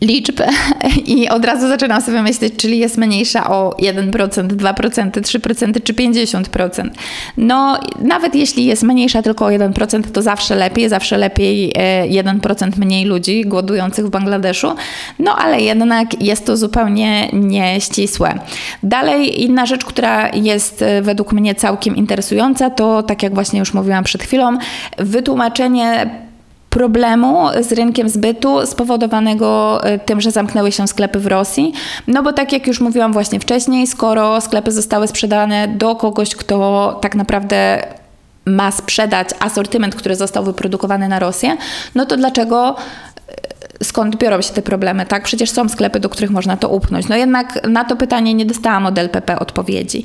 liczb 0.00 0.40
i 1.16 1.28
od 1.28 1.44
razu 1.44 1.68
zaczynam 1.68 2.02
sobie 2.02 2.22
myśleć, 2.22 2.54
czyli 2.56 2.78
jest 2.78 2.98
mniejsza 2.98 3.50
o 3.50 3.76
1%, 3.78 4.48
2%, 4.48 5.10
3% 5.10 5.82
czy 5.82 5.94
50%. 5.94 6.90
No, 7.36 7.80
nawet 7.98 8.34
jeśli 8.34 8.66
jest 8.66 8.82
mniejsza 8.82 9.22
tylko 9.22 9.46
o 9.46 9.48
1%, 9.48 10.02
to 10.12 10.22
zawsze 10.22 10.54
lepiej, 10.54 10.88
zawsze 10.88 11.18
lepiej 11.18 11.72
1% 12.10 12.78
mniej 12.78 13.04
ludzi 13.04 13.42
głodujących 13.46 14.06
w 14.06 14.10
Bangladeszu, 14.10 14.74
no 15.18 15.36
ale 15.36 15.60
jednak 15.60 16.22
jest 16.22 16.46
to 16.46 16.56
zupełnie 16.56 17.28
nieścisłe. 17.32 18.38
Dalej, 18.82 19.42
inna 19.44 19.66
rzecz, 19.66 19.84
która 19.84 20.28
jest 20.28 20.84
według 21.02 21.32
mnie 21.32 21.54
całkiem 21.54 21.96
interesująca, 21.96 22.70
to 22.70 23.02
tak 23.02 23.22
jak 23.22 23.34
właśnie 23.34 23.58
już 23.58 23.74
mówiłam 23.74 24.04
przed 24.04 24.22
chwilą, 24.22 24.58
wytłumaczenie 24.98 26.10
problemu 26.70 27.48
z 27.60 27.72
rynkiem 27.72 28.08
zbytu 28.08 28.66
spowodowanego 28.66 29.80
e, 29.84 29.98
tym, 29.98 30.20
że 30.20 30.30
zamknęły 30.30 30.72
się 30.72 30.88
sklepy 30.88 31.18
w 31.18 31.26
Rosji. 31.26 31.72
No 32.06 32.22
bo 32.22 32.32
tak 32.32 32.52
jak 32.52 32.66
już 32.66 32.80
mówiłam 32.80 33.12
właśnie 33.12 33.40
wcześniej, 33.40 33.86
skoro 33.86 34.40
sklepy 34.40 34.72
zostały 34.72 35.08
sprzedane 35.08 35.68
do 35.68 35.96
kogoś, 35.96 36.34
kto 36.34 36.98
tak 37.02 37.14
naprawdę 37.14 37.82
ma 38.46 38.70
sprzedać 38.70 39.28
asortyment, 39.40 39.94
który 39.94 40.16
został 40.16 40.44
wyprodukowany 40.44 41.08
na 41.08 41.18
Rosję, 41.18 41.56
no 41.94 42.06
to 42.06 42.16
dlaczego 42.16 42.76
skąd 43.82 44.16
biorą 44.16 44.42
się 44.42 44.52
te 44.52 44.62
problemy, 44.62 45.06
tak? 45.06 45.24
Przecież 45.24 45.50
są 45.50 45.68
sklepy, 45.68 46.00
do 46.00 46.08
których 46.08 46.30
można 46.30 46.56
to 46.56 46.68
upchnąć. 46.68 47.08
No 47.08 47.16
jednak 47.16 47.68
na 47.68 47.84
to 47.84 47.96
pytanie 47.96 48.34
nie 48.34 48.46
dostałam 48.46 48.86
od 48.86 48.98
LPP 48.98 49.38
odpowiedzi. 49.38 50.04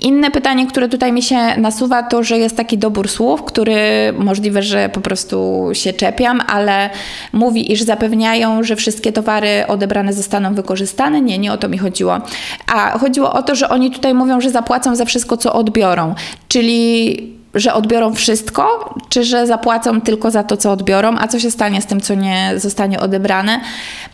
Inne 0.00 0.30
pytanie, 0.30 0.66
które 0.66 0.88
tutaj 0.88 1.12
mi 1.12 1.22
się 1.22 1.36
nasuwa, 1.56 2.02
to, 2.02 2.22
że 2.22 2.38
jest 2.38 2.56
taki 2.56 2.78
dobór 2.78 3.08
słów, 3.08 3.42
który 3.42 4.12
możliwe, 4.18 4.62
że 4.62 4.88
po 4.88 5.00
prostu 5.00 5.68
się 5.72 5.92
czepiam, 5.92 6.40
ale 6.46 6.90
mówi, 7.32 7.72
iż 7.72 7.82
zapewniają, 7.82 8.62
że 8.62 8.76
wszystkie 8.76 9.12
towary 9.12 9.64
odebrane 9.68 10.12
zostaną 10.12 10.54
wykorzystane. 10.54 11.20
Nie, 11.20 11.38
nie 11.38 11.52
o 11.52 11.56
to 11.56 11.68
mi 11.68 11.78
chodziło. 11.78 12.20
A 12.66 12.98
chodziło 12.98 13.32
o 13.32 13.42
to, 13.42 13.54
że 13.54 13.68
oni 13.68 13.90
tutaj 13.90 14.14
mówią, 14.14 14.40
że 14.40 14.50
zapłacą 14.50 14.96
za 14.96 15.04
wszystko, 15.04 15.36
co 15.36 15.52
odbiorą. 15.52 16.14
Czyli 16.48 17.41
że 17.54 17.74
odbiorą 17.74 18.14
wszystko, 18.14 18.94
czy 19.08 19.24
że 19.24 19.46
zapłacą 19.46 20.00
tylko 20.00 20.30
za 20.30 20.42
to, 20.42 20.56
co 20.56 20.72
odbiorą, 20.72 21.14
a 21.18 21.28
co 21.28 21.38
się 21.38 21.50
stanie 21.50 21.82
z 21.82 21.86
tym, 21.86 22.00
co 22.00 22.14
nie 22.14 22.52
zostanie 22.56 23.00
odebrane. 23.00 23.60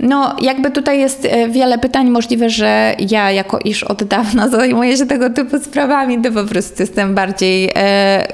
No, 0.00 0.36
jakby 0.40 0.70
tutaj 0.70 0.98
jest 1.00 1.24
e, 1.24 1.48
wiele 1.48 1.78
pytań. 1.78 2.10
Możliwe, 2.10 2.50
że 2.50 2.94
ja, 3.10 3.30
jako 3.30 3.58
iż 3.58 3.84
od 3.84 4.04
dawna 4.04 4.48
zajmuję 4.58 4.96
się 4.96 5.06
tego 5.06 5.30
typu 5.30 5.58
sprawami, 5.58 6.22
to 6.22 6.32
po 6.32 6.44
prostu 6.44 6.82
jestem 6.82 7.14
bardziej 7.14 7.70
e, 7.76 8.26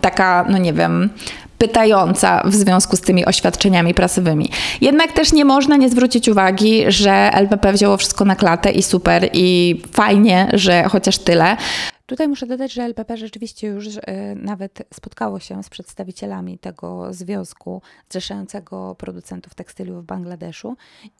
taka, 0.00 0.46
no 0.48 0.58
nie 0.58 0.72
wiem, 0.72 1.10
pytająca 1.58 2.42
w 2.44 2.54
związku 2.54 2.96
z 2.96 3.00
tymi 3.00 3.26
oświadczeniami 3.26 3.94
prasowymi. 3.94 4.50
Jednak 4.80 5.12
też 5.12 5.32
nie 5.32 5.44
można 5.44 5.76
nie 5.76 5.88
zwrócić 5.88 6.28
uwagi, 6.28 6.84
że 6.88 7.30
LPP 7.32 7.72
wzięło 7.72 7.96
wszystko 7.96 8.24
na 8.24 8.36
klatę 8.36 8.70
i 8.70 8.82
super 8.82 9.28
i 9.32 9.80
fajnie, 9.92 10.48
że 10.52 10.84
chociaż 10.88 11.18
tyle. 11.18 11.56
Tutaj 12.06 12.28
muszę 12.28 12.46
dodać, 12.46 12.72
że 12.72 12.82
LPP 12.82 13.16
rzeczywiście 13.16 13.66
już 13.66 13.86
y, 13.86 14.00
nawet 14.36 14.82
spotkało 14.94 15.40
się 15.40 15.62
z 15.62 15.68
przedstawicielami 15.68 16.58
tego 16.58 17.12
związku 17.12 17.82
zrzeszającego 18.10 18.94
producentów 18.94 19.54
tekstyliów 19.54 20.02
w 20.02 20.06
Bangladeszu 20.06 20.76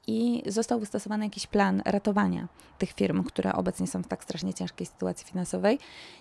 i 0.06 0.42
został 0.46 0.80
wystosowany 0.80 1.24
jakiś 1.24 1.46
plan 1.46 1.82
ratowania 1.84 2.48
tych 2.78 2.92
firm, 2.92 3.24
które 3.24 3.52
obecnie 3.52 3.86
są 3.86 4.02
w 4.02 4.08
tak 4.08 4.24
strasznie 4.24 4.54
ciężkiej 4.54 4.86
sytuacji 4.86 5.26
finansowej. 5.26 5.78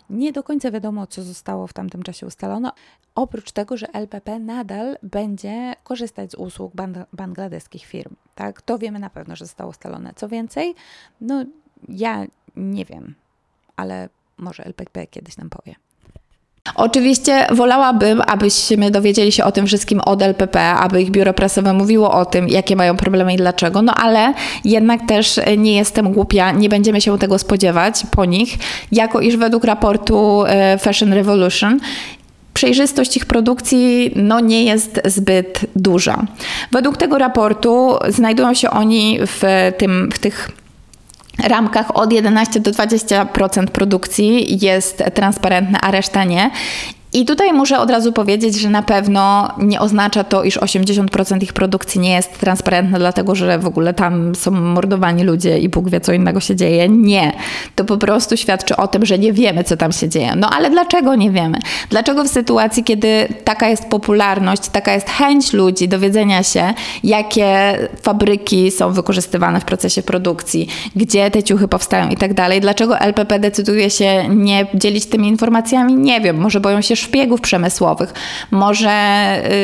Nie 0.09 0.31
do 0.31 0.43
końca 0.43 0.71
wiadomo, 0.71 1.07
co 1.07 1.23
zostało 1.23 1.67
w 1.67 1.73
tamtym 1.73 2.03
czasie 2.03 2.25
ustalone, 2.25 2.71
oprócz 3.15 3.51
tego, 3.51 3.77
że 3.77 3.87
LPP 3.93 4.39
nadal 4.39 4.97
będzie 5.03 5.75
korzystać 5.83 6.31
z 6.31 6.35
usług 6.35 6.73
bangladeskich 7.13 7.85
firm. 7.85 8.15
Tak? 8.35 8.61
To 8.61 8.77
wiemy 8.77 8.99
na 8.99 9.09
pewno, 9.09 9.35
że 9.35 9.45
zostało 9.45 9.69
ustalone. 9.69 10.13
Co 10.15 10.27
więcej, 10.27 10.75
no 11.21 11.45
ja 11.89 12.25
nie 12.55 12.85
wiem, 12.85 13.15
ale 13.75 14.09
może 14.37 14.65
LPP 14.65 15.07
kiedyś 15.07 15.37
nam 15.37 15.49
powie. 15.49 15.75
Oczywiście 16.75 17.47
wolałabym, 17.51 18.21
abyśmy 18.27 18.91
dowiedzieli 18.91 19.31
się 19.31 19.43
o 19.43 19.51
tym 19.51 19.67
wszystkim 19.67 20.01
od 20.01 20.21
LPP, 20.21 20.61
aby 20.69 21.01
ich 21.01 21.11
biuro 21.11 21.33
prasowe 21.33 21.73
mówiło 21.73 22.11
o 22.11 22.25
tym, 22.25 22.49
jakie 22.49 22.75
mają 22.75 22.97
problemy 22.97 23.33
i 23.33 23.37
dlaczego, 23.37 23.81
no 23.81 23.93
ale 23.95 24.33
jednak 24.63 25.07
też 25.07 25.39
nie 25.57 25.75
jestem 25.75 26.13
głupia, 26.13 26.51
nie 26.51 26.69
będziemy 26.69 27.01
się 27.01 27.17
tego 27.17 27.39
spodziewać 27.39 28.03
po 28.11 28.25
nich, 28.25 28.57
jako 28.91 29.21
iż 29.21 29.37
według 29.37 29.63
raportu 29.63 30.43
e, 30.47 30.77
Fashion 30.77 31.13
Revolution 31.13 31.79
przejrzystość 32.53 33.17
ich 33.17 33.25
produkcji 33.25 34.11
no, 34.15 34.39
nie 34.39 34.63
jest 34.63 35.01
zbyt 35.05 35.65
duża. 35.75 36.25
Według 36.71 36.97
tego 36.97 37.17
raportu 37.17 37.95
znajdują 38.09 38.53
się 38.53 38.69
oni 38.69 39.19
w, 39.21 39.71
tym, 39.77 40.09
w 40.13 40.19
tych 40.19 40.51
ramkach 41.43 41.97
od 41.97 42.13
11 42.13 42.59
do 42.59 42.71
20% 42.71 43.67
produkcji 43.67 44.65
jest 44.65 45.03
transparentna, 45.13 45.81
a 45.81 45.91
reszta 45.91 46.23
nie. 46.23 46.51
I 47.15 47.25
tutaj 47.25 47.53
muszę 47.53 47.79
od 47.79 47.89
razu 47.89 48.11
powiedzieć, 48.11 48.59
że 48.59 48.69
na 48.69 48.81
pewno 48.81 49.49
nie 49.57 49.79
oznacza 49.79 50.23
to, 50.23 50.43
iż 50.43 50.57
80% 50.57 51.43
ich 51.43 51.53
produkcji 51.53 52.01
nie 52.01 52.11
jest 52.11 52.39
transparentna, 52.39 52.99
dlatego 52.99 53.35
że 53.35 53.59
w 53.59 53.67
ogóle 53.67 53.93
tam 53.93 54.35
są 54.35 54.51
mordowani 54.51 55.23
ludzie 55.23 55.59
i 55.59 55.69
Bóg 55.69 55.89
wie, 55.89 56.01
co 56.01 56.13
innego 56.13 56.39
się 56.39 56.55
dzieje. 56.55 56.89
Nie. 56.89 57.33
To 57.75 57.85
po 57.85 57.97
prostu 57.97 58.37
świadczy 58.37 58.75
o 58.75 58.87
tym, 58.87 59.05
że 59.05 59.19
nie 59.19 59.33
wiemy, 59.33 59.63
co 59.63 59.77
tam 59.77 59.91
się 59.91 60.09
dzieje. 60.09 60.33
No 60.35 60.49
ale 60.49 60.69
dlaczego 60.69 61.15
nie 61.15 61.31
wiemy? 61.31 61.57
Dlaczego 61.89 62.23
w 62.23 62.27
sytuacji, 62.27 62.83
kiedy 62.83 63.27
taka 63.43 63.69
jest 63.69 63.85
popularność, 63.85 64.67
taka 64.67 64.93
jest 64.93 65.09
chęć 65.09 65.53
ludzi 65.53 65.87
dowiedzenia 65.87 66.43
się, 66.43 66.73
jakie 67.03 67.77
fabryki 68.01 68.71
są 68.71 68.93
wykorzystywane 68.93 69.59
w 69.59 69.65
procesie 69.65 70.03
produkcji, 70.03 70.67
gdzie 70.95 71.31
te 71.31 71.43
ciuchy 71.43 71.67
powstają 71.67 72.09
i 72.09 72.17
tak 72.17 72.33
dalej, 72.33 72.61
dlaczego 72.61 72.99
LPP 72.99 73.39
decyduje 73.39 73.89
się 73.89 74.29
nie 74.29 74.67
dzielić 74.73 75.05
tymi 75.05 75.27
informacjami? 75.27 75.93
Nie 75.93 76.21
wiem. 76.21 76.37
Może 76.37 76.59
boją 76.59 76.81
się 76.81 76.95
szpiegów 77.05 77.41
przemysłowych. 77.41 78.13
Może, 78.51 78.91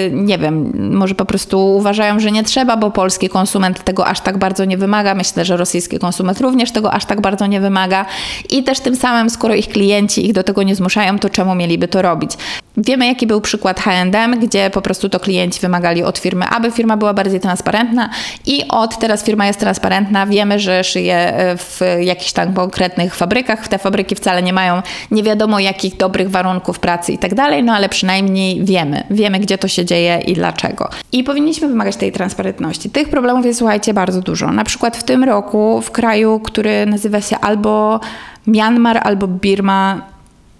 y, 0.07 0.11
nie 0.13 0.37
wiem, 0.37 0.73
może 0.97 1.15
po 1.15 1.25
prostu 1.25 1.75
uważają, 1.75 2.19
że 2.19 2.31
nie 2.31 2.43
trzeba, 2.43 2.77
bo 2.77 2.91
polski 2.91 3.29
konsument 3.29 3.83
tego 3.83 4.05
aż 4.05 4.21
tak 4.21 4.37
bardzo 4.37 4.65
nie 4.65 4.77
wymaga. 4.77 5.15
Myślę, 5.15 5.45
że 5.45 5.57
rosyjski 5.57 5.99
konsument 5.99 6.41
również 6.41 6.71
tego 6.71 6.93
aż 6.93 7.05
tak 7.05 7.21
bardzo 7.21 7.47
nie 7.47 7.59
wymaga. 7.59 8.05
I 8.49 8.63
też 8.63 8.79
tym 8.79 8.95
samym, 8.95 9.29
skoro 9.29 9.55
ich 9.55 9.67
klienci 9.67 10.25
ich 10.25 10.33
do 10.33 10.43
tego 10.43 10.63
nie 10.63 10.75
zmuszają, 10.75 11.19
to 11.19 11.29
czemu 11.29 11.55
mieliby 11.55 11.87
to 11.87 12.01
robić? 12.01 12.31
Wiemy, 12.77 13.07
jaki 13.07 13.27
był 13.27 13.41
przykład 13.41 13.79
H&M, 13.79 14.39
gdzie 14.39 14.69
po 14.69 14.81
prostu 14.81 15.09
to 15.09 15.19
klienci 15.19 15.59
wymagali 15.59 16.03
od 16.03 16.17
firmy, 16.17 16.45
aby 16.45 16.71
firma 16.71 16.97
była 16.97 17.13
bardziej 17.13 17.39
transparentna 17.39 18.09
i 18.45 18.67
od 18.69 18.99
teraz 18.99 19.23
firma 19.23 19.47
jest 19.47 19.59
transparentna. 19.59 20.25
Wiemy, 20.25 20.59
że 20.59 20.83
szyje 20.83 21.33
w 21.57 21.81
jakichś 21.99 22.31
tam 22.31 22.53
konkretnych 22.53 23.15
fabrykach. 23.15 23.67
Te 23.67 23.77
fabryki 23.77 24.15
wcale 24.15 24.43
nie 24.43 24.53
mają 24.53 24.81
nie 25.11 25.23
wiadomo 25.23 25.59
jakich 25.59 25.97
dobrych 25.97 26.29
warunków 26.29 26.79
pracy 26.79 27.11
i 27.13 27.17
tak 27.17 27.35
dalej, 27.35 27.63
no 27.63 27.73
ale 27.73 27.89
przynajmniej 27.89 28.65
wiemy, 28.65 29.03
wiemy 29.09 29.39
gdzie 29.39 29.57
to 29.57 29.67
się 29.67 29.85
dzieje 29.85 30.21
i 30.27 30.33
dlaczego. 30.33 30.89
I 31.11 31.23
powinniśmy 31.23 31.67
wymagać 31.67 31.95
tej 31.95 32.11
transparentności. 32.11 32.89
Tych 32.89 33.09
problemów 33.09 33.45
jest, 33.45 33.59
słuchajcie, 33.59 33.93
bardzo 33.93 34.21
dużo. 34.21 34.51
Na 34.51 34.63
przykład 34.63 34.97
w 34.97 35.03
tym 35.03 35.23
roku 35.23 35.81
w 35.81 35.91
kraju, 35.91 36.39
który 36.39 36.85
nazywa 36.85 37.21
się 37.21 37.37
albo 37.39 37.99
Myanmar, 38.47 38.99
albo 39.03 39.27
Birma, 39.27 40.10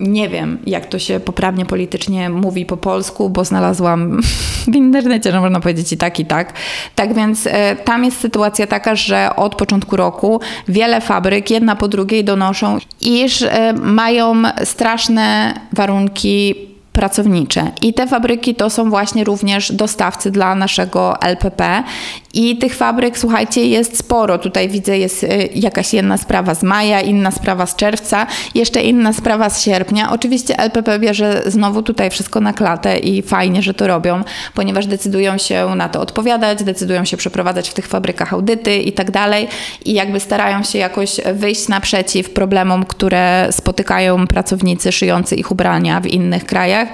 nie 0.01 0.29
wiem, 0.29 0.58
jak 0.65 0.86
to 0.86 1.00
się 1.00 1.20
poprawnie 1.20 1.65
politycznie 1.65 2.29
mówi 2.29 2.65
po 2.65 2.77
polsku, 2.77 3.29
bo 3.29 3.46
znalazłam 3.46 4.22
w 4.72 4.75
internecie, 4.75 5.31
że 5.31 5.39
można 5.39 5.60
powiedzieć 5.60 5.93
i 5.93 5.98
tak, 5.98 6.20
i 6.20 6.25
tak. 6.25 6.53
Tak 6.96 7.13
więc 7.13 7.48
e, 7.48 7.75
tam 7.75 8.05
jest 8.05 8.20
sytuacja 8.20 8.67
taka, 8.67 8.96
że 8.96 9.29
od 9.36 9.55
początku 9.55 9.96
roku 9.96 10.39
wiele 10.67 11.01
fabryk, 11.01 11.50
jedna 11.50 11.75
po 11.75 11.88
drugiej, 11.88 12.24
donoszą, 12.24 12.77
iż 13.01 13.41
e, 13.41 13.74
mają 13.74 14.36
straszne 14.63 15.53
warunki 15.74 16.55
pracownicze. 16.93 17.72
I 17.81 17.93
te 17.93 18.08
fabryki 18.08 18.55
to 18.55 18.70
są 18.70 18.89
właśnie 18.89 19.24
również 19.24 19.72
dostawcy 19.72 20.31
dla 20.31 20.55
naszego 20.55 21.22
LPP. 21.22 21.84
I 22.33 22.57
tych 22.57 22.75
fabryk, 22.75 23.17
słuchajcie, 23.17 23.67
jest 23.67 23.97
sporo. 23.97 24.38
Tutaj 24.38 24.69
widzę, 24.69 24.97
jest 24.97 25.23
y, 25.23 25.50
jakaś 25.55 25.93
jedna 25.93 26.17
sprawa 26.17 26.55
z 26.55 26.63
maja, 26.63 27.01
inna 27.01 27.31
sprawa 27.31 27.65
z 27.65 27.75
czerwca, 27.75 28.27
jeszcze 28.55 28.81
inna 28.81 29.13
sprawa 29.13 29.50
z 29.50 29.63
sierpnia. 29.63 30.11
Oczywiście 30.11 30.59
LPP 30.59 31.00
bierze 31.00 31.41
znowu 31.45 31.83
tutaj 31.83 32.09
wszystko 32.09 32.41
na 32.41 32.53
klatę 32.53 33.00
i 33.00 33.21
fajnie, 33.21 33.61
że 33.61 33.73
to 33.73 33.88
robią, 33.88 34.23
ponieważ 34.53 34.88
decydują 34.88 35.38
się 35.38 35.75
na 35.75 35.89
to 35.89 36.01
odpowiadać, 36.01 36.63
decydują 36.63 37.05
się 37.05 37.17
przeprowadzać 37.17 37.69
w 37.69 37.73
tych 37.73 37.88
fabrykach 37.88 38.33
audyty 38.33 38.77
i 38.77 38.91
tak 38.91 39.11
dalej. 39.11 39.47
I 39.85 39.93
jakby 39.93 40.19
starają 40.19 40.63
się 40.63 40.79
jakoś 40.79 41.21
wyjść 41.33 41.67
naprzeciw 41.67 42.29
problemom, 42.29 42.85
które 42.85 43.47
spotykają 43.51 44.27
pracownicy 44.27 44.91
szyjący 44.91 45.35
ich 45.35 45.51
ubrania 45.51 46.00
w 46.00 46.07
innych 46.07 46.45
krajach. 46.45 46.88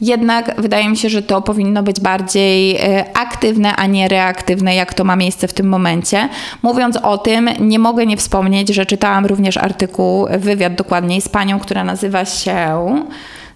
Jednak 0.00 0.60
wydaje 0.60 0.88
mi 0.88 0.96
się, 0.96 1.08
że 1.08 1.22
to 1.22 1.42
powinno 1.42 1.82
być 1.82 2.00
bardziej 2.00 2.76
y, 2.76 3.04
aktywne, 3.14 3.76
a 3.76 3.86
nie 3.86 4.08
reaktywne 4.08 4.79
jak 4.80 4.94
to 4.94 5.04
ma 5.04 5.16
miejsce 5.16 5.48
w 5.48 5.54
tym 5.54 5.68
momencie. 5.68 6.28
Mówiąc 6.62 6.96
o 6.96 7.18
tym, 7.18 7.50
nie 7.60 7.78
mogę 7.78 8.06
nie 8.06 8.16
wspomnieć, 8.16 8.68
że 8.68 8.86
czytałam 8.86 9.26
również 9.26 9.56
artykuł, 9.56 10.26
wywiad 10.38 10.74
dokładniej 10.74 11.20
z 11.20 11.28
panią, 11.28 11.60
która 11.60 11.84
nazywa 11.84 12.24
się. 12.24 12.80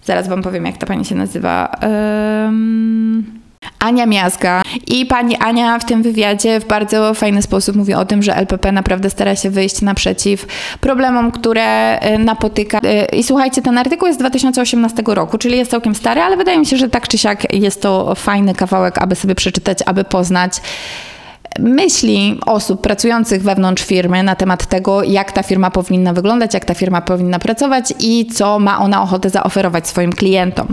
Zaraz 0.03 0.27
Wam 0.27 0.41
powiem, 0.41 0.65
jak 0.65 0.77
ta 0.77 0.85
pani 0.85 1.05
się 1.05 1.15
nazywa. 1.15 1.71
Um, 1.81 3.45
Ania 3.79 4.05
Miazga. 4.05 4.61
I 4.87 5.05
pani 5.05 5.37
Ania 5.37 5.79
w 5.79 5.85
tym 5.85 6.03
wywiadzie 6.03 6.59
w 6.59 6.67
bardzo 6.67 7.13
fajny 7.13 7.41
sposób 7.41 7.75
mówi 7.75 7.93
o 7.93 8.05
tym, 8.05 8.23
że 8.23 8.35
LPP 8.35 8.71
naprawdę 8.71 9.09
stara 9.09 9.35
się 9.35 9.49
wyjść 9.49 9.81
naprzeciw 9.81 10.45
problemom, 10.79 11.31
które 11.31 11.99
y, 12.15 12.19
napotyka. 12.19 12.77
Y, 12.77 13.15
I 13.15 13.23
słuchajcie, 13.23 13.61
ten 13.61 13.77
artykuł 13.77 14.07
jest 14.07 14.19
z 14.19 14.21
2018 14.21 15.03
roku, 15.05 15.37
czyli 15.37 15.57
jest 15.57 15.71
całkiem 15.71 15.95
stary, 15.95 16.21
ale 16.21 16.37
wydaje 16.37 16.59
mi 16.59 16.65
się, 16.65 16.77
że 16.77 16.89
tak 16.89 17.07
czy 17.07 17.17
siak 17.17 17.53
jest 17.53 17.81
to 17.81 18.15
fajny 18.15 18.55
kawałek, 18.55 18.97
aby 18.97 19.15
sobie 19.15 19.35
przeczytać, 19.35 19.79
aby 19.85 20.03
poznać 20.03 20.61
myśli 21.59 22.39
osób 22.45 22.81
pracujących 22.81 23.43
wewnątrz 23.43 23.83
firmy 23.83 24.23
na 24.23 24.35
temat 24.35 24.65
tego, 24.65 25.03
jak 25.03 25.31
ta 25.31 25.43
firma 25.43 25.71
powinna 25.71 26.13
wyglądać, 26.13 26.53
jak 26.53 26.65
ta 26.65 26.73
firma 26.73 27.01
powinna 27.01 27.39
pracować 27.39 27.93
i 27.99 28.25
co 28.25 28.59
ma 28.59 28.79
ona 28.79 29.03
ochotę 29.03 29.29
zaoferować 29.29 29.87
swoim 29.87 30.13
klientom. 30.13 30.67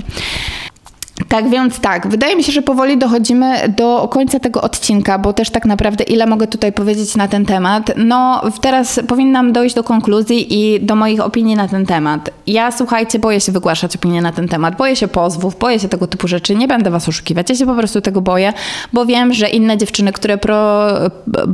Tak 1.28 1.50
więc 1.50 1.80
tak, 1.80 2.08
wydaje 2.08 2.36
mi 2.36 2.44
się, 2.44 2.52
że 2.52 2.62
powoli 2.62 2.98
dochodzimy 2.98 3.74
do 3.76 4.08
końca 4.10 4.38
tego 4.40 4.60
odcinka, 4.60 5.18
bo 5.18 5.32
też 5.32 5.50
tak 5.50 5.64
naprawdę 5.64 6.04
ile 6.04 6.26
mogę 6.26 6.46
tutaj 6.46 6.72
powiedzieć 6.72 7.16
na 7.16 7.28
ten 7.28 7.46
temat. 7.46 7.92
No, 7.96 8.42
teraz 8.60 9.00
powinnam 9.08 9.52
dojść 9.52 9.74
do 9.74 9.84
konkluzji 9.84 10.54
i 10.58 10.80
do 10.80 10.96
moich 10.96 11.20
opinii 11.20 11.56
na 11.56 11.68
ten 11.68 11.86
temat. 11.86 12.30
Ja, 12.46 12.70
słuchajcie, 12.70 13.18
boję 13.18 13.40
się 13.40 13.52
wygłaszać 13.52 13.96
opinii 13.96 14.20
na 14.20 14.32
ten 14.32 14.48
temat, 14.48 14.76
boję 14.76 14.96
się 14.96 15.08
pozwów, 15.08 15.58
boję 15.58 15.78
się 15.78 15.88
tego 15.88 16.06
typu 16.06 16.28
rzeczy, 16.28 16.56
nie 16.56 16.68
będę 16.68 16.90
was 16.90 17.08
oszukiwać, 17.08 17.50
ja 17.50 17.56
się 17.56 17.66
po 17.66 17.74
prostu 17.74 18.00
tego 18.00 18.20
boję, 18.20 18.52
bo 18.92 19.06
wiem, 19.06 19.32
że 19.34 19.48
inne 19.48 19.78
dziewczyny, 19.78 20.12
które 20.12 20.38
pro, 20.38 20.88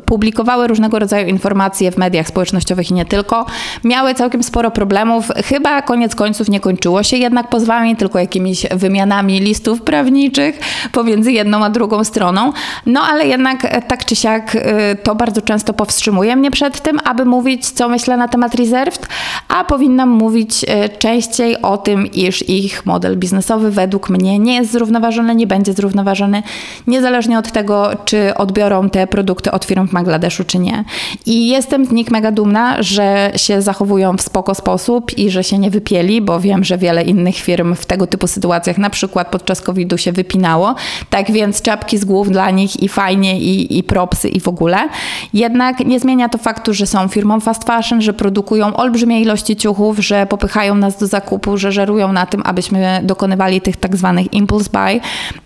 publikowały 0.07 0.67
różnego 0.67 0.99
rodzaju 0.99 1.29
informacje 1.29 1.93
w 1.93 1.99
mediach 1.99 2.29
społecznościowych 2.29 2.91
i 2.91 2.95
nie 2.95 3.05
tylko, 3.05 3.47
miały 3.85 4.15
całkiem 4.15 4.43
sporo 4.43 4.71
problemów. 4.71 5.29
Chyba 5.45 5.83
koniec 5.83 6.15
końców 6.15 6.49
nie 6.49 6.61
kończyło 6.61 7.03
się 7.03 7.17
jednak 7.17 7.49
pozwami, 7.49 7.97
tylko 7.97 8.19
jakimiś 8.19 8.67
wymianami 8.71 9.41
listów 9.49 9.83
prawniczych 9.83 10.61
pomiędzy 10.93 11.33
jedną 11.33 11.65
a 11.65 11.71
drugą 11.71 12.05
stroną. 12.05 12.53
No 12.87 13.01
ale 13.01 13.27
jednak 13.27 13.65
e, 13.65 13.83
tak 13.83 14.05
czy 14.05 14.17
siak 14.17 14.57
e, 14.57 14.97
to 14.97 15.15
bardzo 15.15 15.43
często 15.43 15.73
powstrzymuje 15.75 16.37
mnie 16.37 16.51
przed 16.51 16.81
tym, 16.81 16.99
aby 17.05 17.25
mówić, 17.25 17.71
co 17.71 17.89
myślę 17.89 18.17
na 18.17 18.29
temat 18.29 18.55
Reserved, 18.55 19.07
a 19.49 19.65
powinnam 19.65 20.09
mówić 20.09 20.65
e, 20.69 20.89
częściej 20.89 21.63
o 21.63 21.77
tym, 21.77 22.07
iż 22.07 22.49
ich 22.49 22.87
model 22.87 23.17
biznesowy 23.17 23.71
według 23.71 24.11
mnie 24.11 24.39
nie 24.39 24.55
jest 24.55 24.73
zrównoważony, 24.73 25.35
nie 25.35 25.47
będzie 25.47 25.73
zrównoważony, 25.73 26.43
niezależnie 26.87 27.39
od 27.39 27.53
tego, 27.53 27.91
czy 28.05 28.35
odbiorą 28.35 28.91
te 28.91 29.07
produkty 29.07 29.51
od 29.51 29.65
firm 29.65 29.89
w 29.89 29.93
Bangladeszu, 29.93 30.45
czy 30.45 30.59
nie. 30.59 30.85
I 31.27 31.49
jestem 31.49 31.85
z 31.85 31.91
nich 31.91 32.11
mega 32.11 32.33
dumna, 32.33 32.83
że 32.83 33.33
się 33.37 33.63
zachowują 33.63 34.17
w 34.17 34.23
spoko 34.23 34.55
sposób 34.55 35.19
i 35.19 35.31
że 35.31 35.45
się 35.45 35.59
nie 35.59 35.71
wypieli, 35.71 36.23
bo 36.23 36.41
wiem, 36.41 36.65
że 36.65 36.79
wiele 36.79 37.03
innych 37.03 37.37
firm 37.37 37.75
w 37.75 37.87
tego 37.87 38.07
typu 38.07 38.27
sytuacjach, 38.27 38.79
na 38.79 38.91
przykład 38.91 39.31
podczas 39.39 39.61
COVID-u 39.61 39.99
się 39.99 40.13
wypinało. 40.13 40.75
Tak 41.11 41.33
więc 41.33 41.63
czapki 41.63 41.99
z 41.99 42.05
głów 42.05 42.31
dla 42.31 42.51
nich 42.51 42.83
i 42.83 42.89
fajnie, 42.89 43.41
i, 43.41 43.79
i 43.79 43.83
propsy, 43.83 44.29
i 44.29 44.41
w 44.41 44.49
ogóle. 44.49 44.89
Jednak 45.35 45.81
nie 45.81 46.01
zmienia 46.01 46.29
to 46.29 46.39
faktu, 46.39 46.75
że 46.75 46.87
są 46.87 47.09
firmą 47.09 47.41
fast 47.41 47.65
fashion, 47.65 48.03
że 48.03 48.13
produkują 48.13 48.77
olbrzymie 48.77 49.21
ilości 49.21 49.57
ciuchów, 49.57 49.99
że 49.99 50.27
popychają 50.27 50.75
nas 50.75 50.99
do 50.99 51.07
zakupu, 51.07 51.57
że 51.57 51.73
żerują 51.73 52.13
na 52.13 52.27
tym, 52.27 52.43
abyśmy 52.45 53.01
dokonywali 53.03 53.61
tych 53.61 53.77
tak 53.77 53.97
zwanych 53.97 54.35
impulse 54.35 54.71
buy 54.73 55.01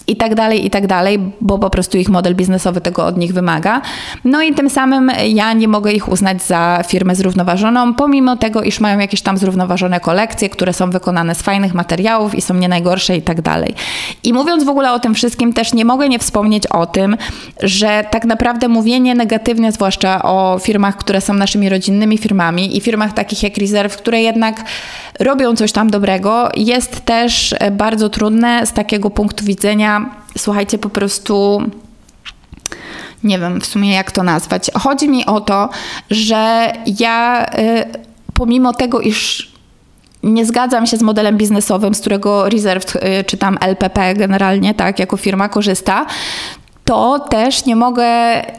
i 0.07 0.17
tak 0.17 0.35
dalej, 0.35 0.67
i 0.67 0.71
tak 0.71 0.87
dalej, 0.87 1.19
bo 1.41 1.59
po 1.59 1.71
prostu 1.71 1.99
ich 1.99 2.09
model 2.09 2.35
biznesowy 2.35 2.81
tego 2.81 3.07
od 3.07 3.17
nich 3.17 3.33
wymaga. 3.33 3.81
No 4.25 4.43
i 4.43 4.55
tym 4.55 4.71
samym 4.71 5.11
ja 5.29 5.53
nie 5.53 5.69
mogę 5.69 5.93
ich 5.93 6.09
uznać 6.09 6.43
za 6.43 6.83
firmę 6.87 7.15
zrównoważoną, 7.15 7.95
pomimo 7.95 8.37
tego, 8.37 8.63
iż 8.63 8.81
mają 8.81 8.99
jakieś 8.99 9.23
tam 9.23 9.39
zrównoważone 9.39 10.01
kolekcje, 10.01 10.49
które 10.49 10.73
są 10.73 10.91
wykonane 10.91 11.35
z 11.35 11.43
fajnych 11.43 11.75
materiałów 11.75 12.35
i 12.35 12.41
są 12.41 12.55
nie 12.55 12.69
najgorsze 12.69 13.17
i 13.17 13.23
tak 13.23 13.43
dalej. 13.43 13.75
I 14.25 14.33
mówiąc 14.33 14.65
w 14.65 14.69
ogóle 14.69 14.93
o 14.93 14.99
tym 14.99 15.15
wszystkim, 15.15 15.53
też 15.53 15.73
nie 15.73 15.85
mogę 15.85 16.09
nie 16.09 16.19
wspomnieć 16.19 16.67
o 16.67 16.87
tym, 16.87 17.17
że 17.63 18.05
tak 18.11 18.25
naprawdę 18.25 18.69
mówienie 18.69 19.15
negatywnie, 19.15 19.73
zwłaszcza 19.73 20.23
o 20.23 20.59
firmach, 20.63 20.97
które 20.97 21.21
są 21.21 21.35
naszymi 21.35 21.69
rodzinnymi 21.69 22.19
firmami 22.19 22.77
i 22.77 22.81
firmach 22.81 23.13
takich 23.13 23.43
jak 23.43 23.57
Reserve, 23.57 23.97
które 23.97 24.23
jednak 24.23 24.65
robią 25.21 25.57
coś 25.57 25.73
tam 25.73 25.91
dobrego, 25.91 26.49
jest 26.57 27.05
też 27.05 27.55
bardzo 27.73 28.09
trudne 28.09 28.67
z 28.67 28.73
takiego 28.73 29.11
punktu 29.11 29.45
widzenia, 29.45 30.02
słuchajcie, 30.39 30.79
po 30.79 30.89
prostu 30.89 31.63
nie 33.25 33.39
wiem 33.39 33.61
w 33.61 33.67
sumie 33.67 33.95
jak 33.95 34.11
to 34.11 34.23
nazwać. 34.23 34.71
Chodzi 34.75 35.09
mi 35.09 35.27
o 35.27 35.41
to, 35.41 35.69
że 36.11 36.73
ja 36.99 37.47
y, 37.59 37.85
pomimo 38.35 38.73
tego, 38.73 39.01
iż 39.01 39.53
nie 40.23 40.47
zgadzam 40.47 40.87
się 40.87 40.97
z 40.97 41.03
modelem 41.03 41.37
biznesowym, 41.37 41.95
z 41.95 42.01
którego 42.01 42.49
Reserved 42.49 42.97
y, 42.97 43.25
czy 43.25 43.37
tam 43.37 43.59
LPP 43.61 44.15
generalnie, 44.15 44.75
tak, 44.75 44.99
jako 44.99 45.17
firma 45.17 45.49
korzysta, 45.49 46.07
to 46.85 47.19
też 47.19 47.65
nie 47.65 47.77
mogę 47.77 48.07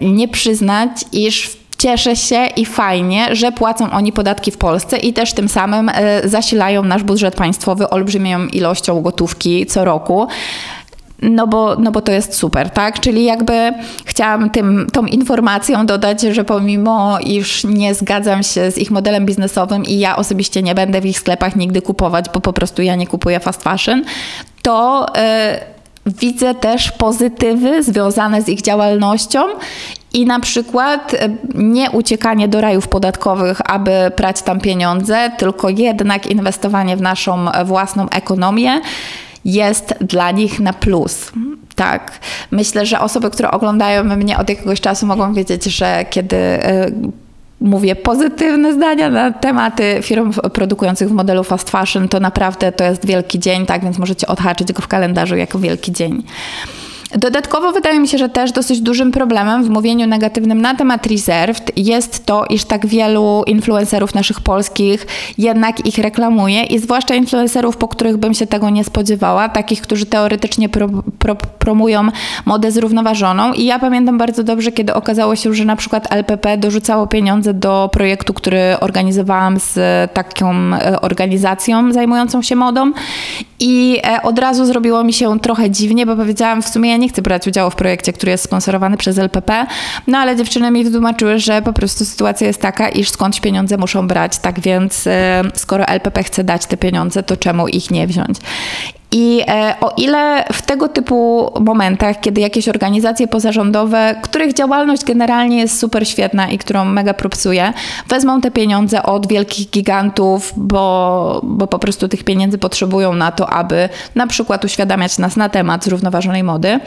nie 0.01 0.27
przyznać, 0.27 0.91
iż 1.11 1.57
cieszę 1.77 2.15
się 2.15 2.45
i 2.55 2.65
fajnie, 2.65 3.35
że 3.35 3.51
płacą 3.51 3.91
oni 3.91 4.11
podatki 4.11 4.51
w 4.51 4.57
Polsce 4.57 4.97
i 4.97 5.13
też 5.13 5.33
tym 5.33 5.49
samym 5.49 5.89
y, 5.89 5.93
zasilają 6.23 6.83
nasz 6.83 7.03
budżet 7.03 7.35
państwowy 7.35 7.89
olbrzymią 7.89 8.47
ilością 8.47 9.01
gotówki 9.01 9.65
co 9.65 9.85
roku. 9.85 10.27
No 11.23 11.47
bo, 11.47 11.75
no 11.75 11.91
bo 11.91 12.01
to 12.01 12.11
jest 12.11 12.33
super, 12.33 12.69
tak? 12.69 12.99
Czyli 12.99 13.23
jakby 13.23 13.73
chciałam 14.05 14.49
tym, 14.49 14.87
tą 14.93 15.05
informacją 15.05 15.85
dodać, 15.85 16.21
że 16.21 16.43
pomimo 16.43 17.19
iż 17.19 17.63
nie 17.63 17.93
zgadzam 17.93 18.43
się 18.43 18.71
z 18.71 18.77
ich 18.77 18.91
modelem 18.91 19.25
biznesowym 19.25 19.85
i 19.85 19.99
ja 19.99 20.15
osobiście 20.15 20.61
nie 20.61 20.75
będę 20.75 21.01
w 21.01 21.05
ich 21.05 21.19
sklepach 21.19 21.55
nigdy 21.55 21.81
kupować, 21.81 22.25
bo 22.33 22.39
po 22.39 22.53
prostu 22.53 22.81
ja 22.81 22.95
nie 22.95 23.07
kupuję 23.07 23.39
fast 23.39 23.63
fashion, 23.63 24.03
to 24.61 25.05
yy, 26.05 26.13
widzę 26.13 26.55
też 26.55 26.91
pozytywy 26.91 27.83
związane 27.83 28.41
z 28.41 28.49
ich 28.49 28.61
działalnością 28.61 29.39
i 30.13 30.25
na 30.25 30.39
przykład 30.39 31.15
nie 31.55 31.91
uciekanie 31.91 32.47
do 32.47 32.61
rajów 32.61 32.87
podatkowych, 32.87 33.71
aby 33.71 34.11
prać 34.15 34.41
tam 34.41 34.59
pieniądze, 34.59 35.31
tylko 35.37 35.69
jednak 35.69 36.27
inwestowanie 36.27 36.97
w 36.97 37.01
naszą 37.01 37.45
własną 37.65 38.09
ekonomię 38.09 38.81
jest 39.45 39.93
dla 40.01 40.31
nich 40.31 40.59
na 40.59 40.73
plus. 40.73 41.31
Tak. 41.75 42.19
Myślę, 42.51 42.85
że 42.85 42.99
osoby, 42.99 43.29
które 43.29 43.51
oglądają 43.51 44.03
mnie 44.03 44.37
od 44.37 44.49
jakiegoś 44.49 44.81
czasu 44.81 45.05
mogą 45.05 45.33
wiedzieć, 45.33 45.63
że 45.63 46.05
kiedy 46.09 46.35
y, 46.35 46.93
mówię 47.61 47.95
pozytywne 47.95 48.73
zdania 48.73 49.09
na 49.09 49.31
tematy 49.31 49.99
firm 50.01 50.33
produkujących 50.33 51.09
w 51.09 51.11
modelu 51.11 51.43
fast 51.43 51.69
fashion, 51.69 52.07
to 52.07 52.19
naprawdę 52.19 52.71
to 52.71 52.83
jest 52.83 53.05
wielki 53.05 53.39
dzień, 53.39 53.65
tak 53.65 53.83
więc 53.83 53.97
możecie 53.97 54.27
odhaczyć 54.27 54.73
go 54.73 54.81
w 54.81 54.87
kalendarzu 54.87 55.35
jako 55.35 55.59
wielki 55.59 55.91
dzień. 55.91 56.23
Dodatkowo 57.17 57.71
wydaje 57.71 57.99
mi 57.99 58.07
się, 58.07 58.17
że 58.17 58.29
też 58.29 58.51
dosyć 58.51 58.81
dużym 58.81 59.11
problemem 59.11 59.63
w 59.63 59.69
mówieniu 59.69 60.07
negatywnym 60.07 60.61
na 60.61 60.75
temat 60.75 61.07
Reserved 61.07 61.71
jest 61.77 62.25
to, 62.25 62.45
iż 62.49 62.65
tak 62.65 62.87
wielu 62.87 63.43
influencerów 63.47 64.15
naszych 64.15 64.41
polskich 64.41 65.07
jednak 65.37 65.85
ich 65.85 65.97
reklamuje 65.97 66.63
i 66.63 66.79
zwłaszcza 66.79 67.15
influencerów, 67.15 67.77
po 67.77 67.87
których 67.87 68.17
bym 68.17 68.33
się 68.33 68.47
tego 68.47 68.69
nie 68.69 68.83
spodziewała, 68.83 69.49
takich, 69.49 69.81
którzy 69.81 70.05
teoretycznie 70.05 70.69
pro, 70.69 70.89
pro, 71.23 71.35
promują 71.35 72.07
modę 72.45 72.71
zrównoważoną 72.71 73.53
i 73.53 73.65
ja 73.65 73.79
pamiętam 73.79 74.17
bardzo 74.17 74.43
dobrze, 74.43 74.71
kiedy 74.71 74.93
okazało 74.93 75.35
się, 75.35 75.53
że 75.53 75.65
na 75.65 75.75
przykład 75.75 76.13
LPP 76.13 76.57
dorzucało 76.57 77.07
pieniądze 77.07 77.53
do 77.53 77.89
projektu, 77.91 78.33
który 78.33 78.75
organizowałam 78.79 79.59
z 79.59 79.79
taką 80.13 80.53
e, 80.73 81.01
organizacją 81.01 81.93
zajmującą 81.93 82.41
się 82.41 82.55
modą. 82.55 82.91
I 83.59 83.99
e, 84.03 84.21
od 84.21 84.39
razu 84.39 84.65
zrobiło 84.65 85.03
mi 85.03 85.13
się 85.13 85.39
trochę 85.39 85.69
dziwnie, 85.69 86.05
bo 86.05 86.15
powiedziałam 86.15 86.61
w 86.61 86.67
sumie 86.67 86.89
ja 86.89 86.97
nie 86.97 87.09
chcę 87.09 87.21
brać 87.21 87.47
udziału 87.47 87.71
w 87.71 87.75
projekcie, 87.75 88.13
który 88.13 88.31
jest 88.31 88.43
sponsorowany 88.43 88.97
przez 88.97 89.17
LPP, 89.17 89.65
no 90.07 90.17
ale 90.17 90.35
dziewczyny 90.35 90.71
mi 90.71 90.83
wytłumaczyły, 90.83 91.39
że 91.39 91.61
po 91.61 91.73
prostu 91.73 92.05
sytuacja 92.05 92.47
jest 92.47 92.61
taka, 92.61 92.89
iż 92.89 93.09
skądś 93.09 93.39
pieniądze 93.39 93.77
muszą 93.77 94.07
brać, 94.07 94.37
tak 94.37 94.59
więc 94.59 95.07
e, 95.07 95.41
skoro 95.53 95.87
LPP 95.87 96.23
chce 96.23 96.43
dać 96.43 96.65
te 96.65 96.77
pieniądze, 96.77 97.23
to 97.23 97.37
czemu 97.37 97.67
ich 97.67 97.91
nie 97.91 98.07
wziąć? 98.07 98.37
I 99.15 99.43
e, 99.47 99.75
o 99.81 99.93
ile 99.97 100.45
w 100.53 100.61
tego 100.61 100.89
typu 100.89 101.51
momentach, 101.59 102.19
kiedy 102.19 102.41
jakieś 102.41 102.69
organizacje 102.69 103.27
pozarządowe, 103.27 104.15
których 104.21 104.53
działalność 104.53 105.05
generalnie 105.05 105.59
jest 105.59 105.79
super 105.79 106.07
świetna 106.07 106.49
i 106.49 106.57
którą 106.57 106.85
mega 106.85 107.13
propsuję, 107.13 107.73
wezmą 108.07 108.41
te 108.41 108.51
pieniądze 108.51 109.03
od 109.03 109.27
wielkich 109.27 109.69
gigantów, 109.69 110.53
bo, 110.57 111.41
bo 111.43 111.67
po 111.67 111.79
prostu 111.79 112.07
tych 112.07 112.23
pieniędzy 112.23 112.57
potrzebują 112.57 113.13
na 113.13 113.31
to, 113.31 113.49
aby 113.49 113.89
na 114.15 114.27
przykład 114.27 114.65
uświadamiać 114.65 115.17
nas 115.17 115.37
na 115.37 115.49
temat 115.49 115.83
zrównoważonej 115.83 116.43
mody, 116.43 116.79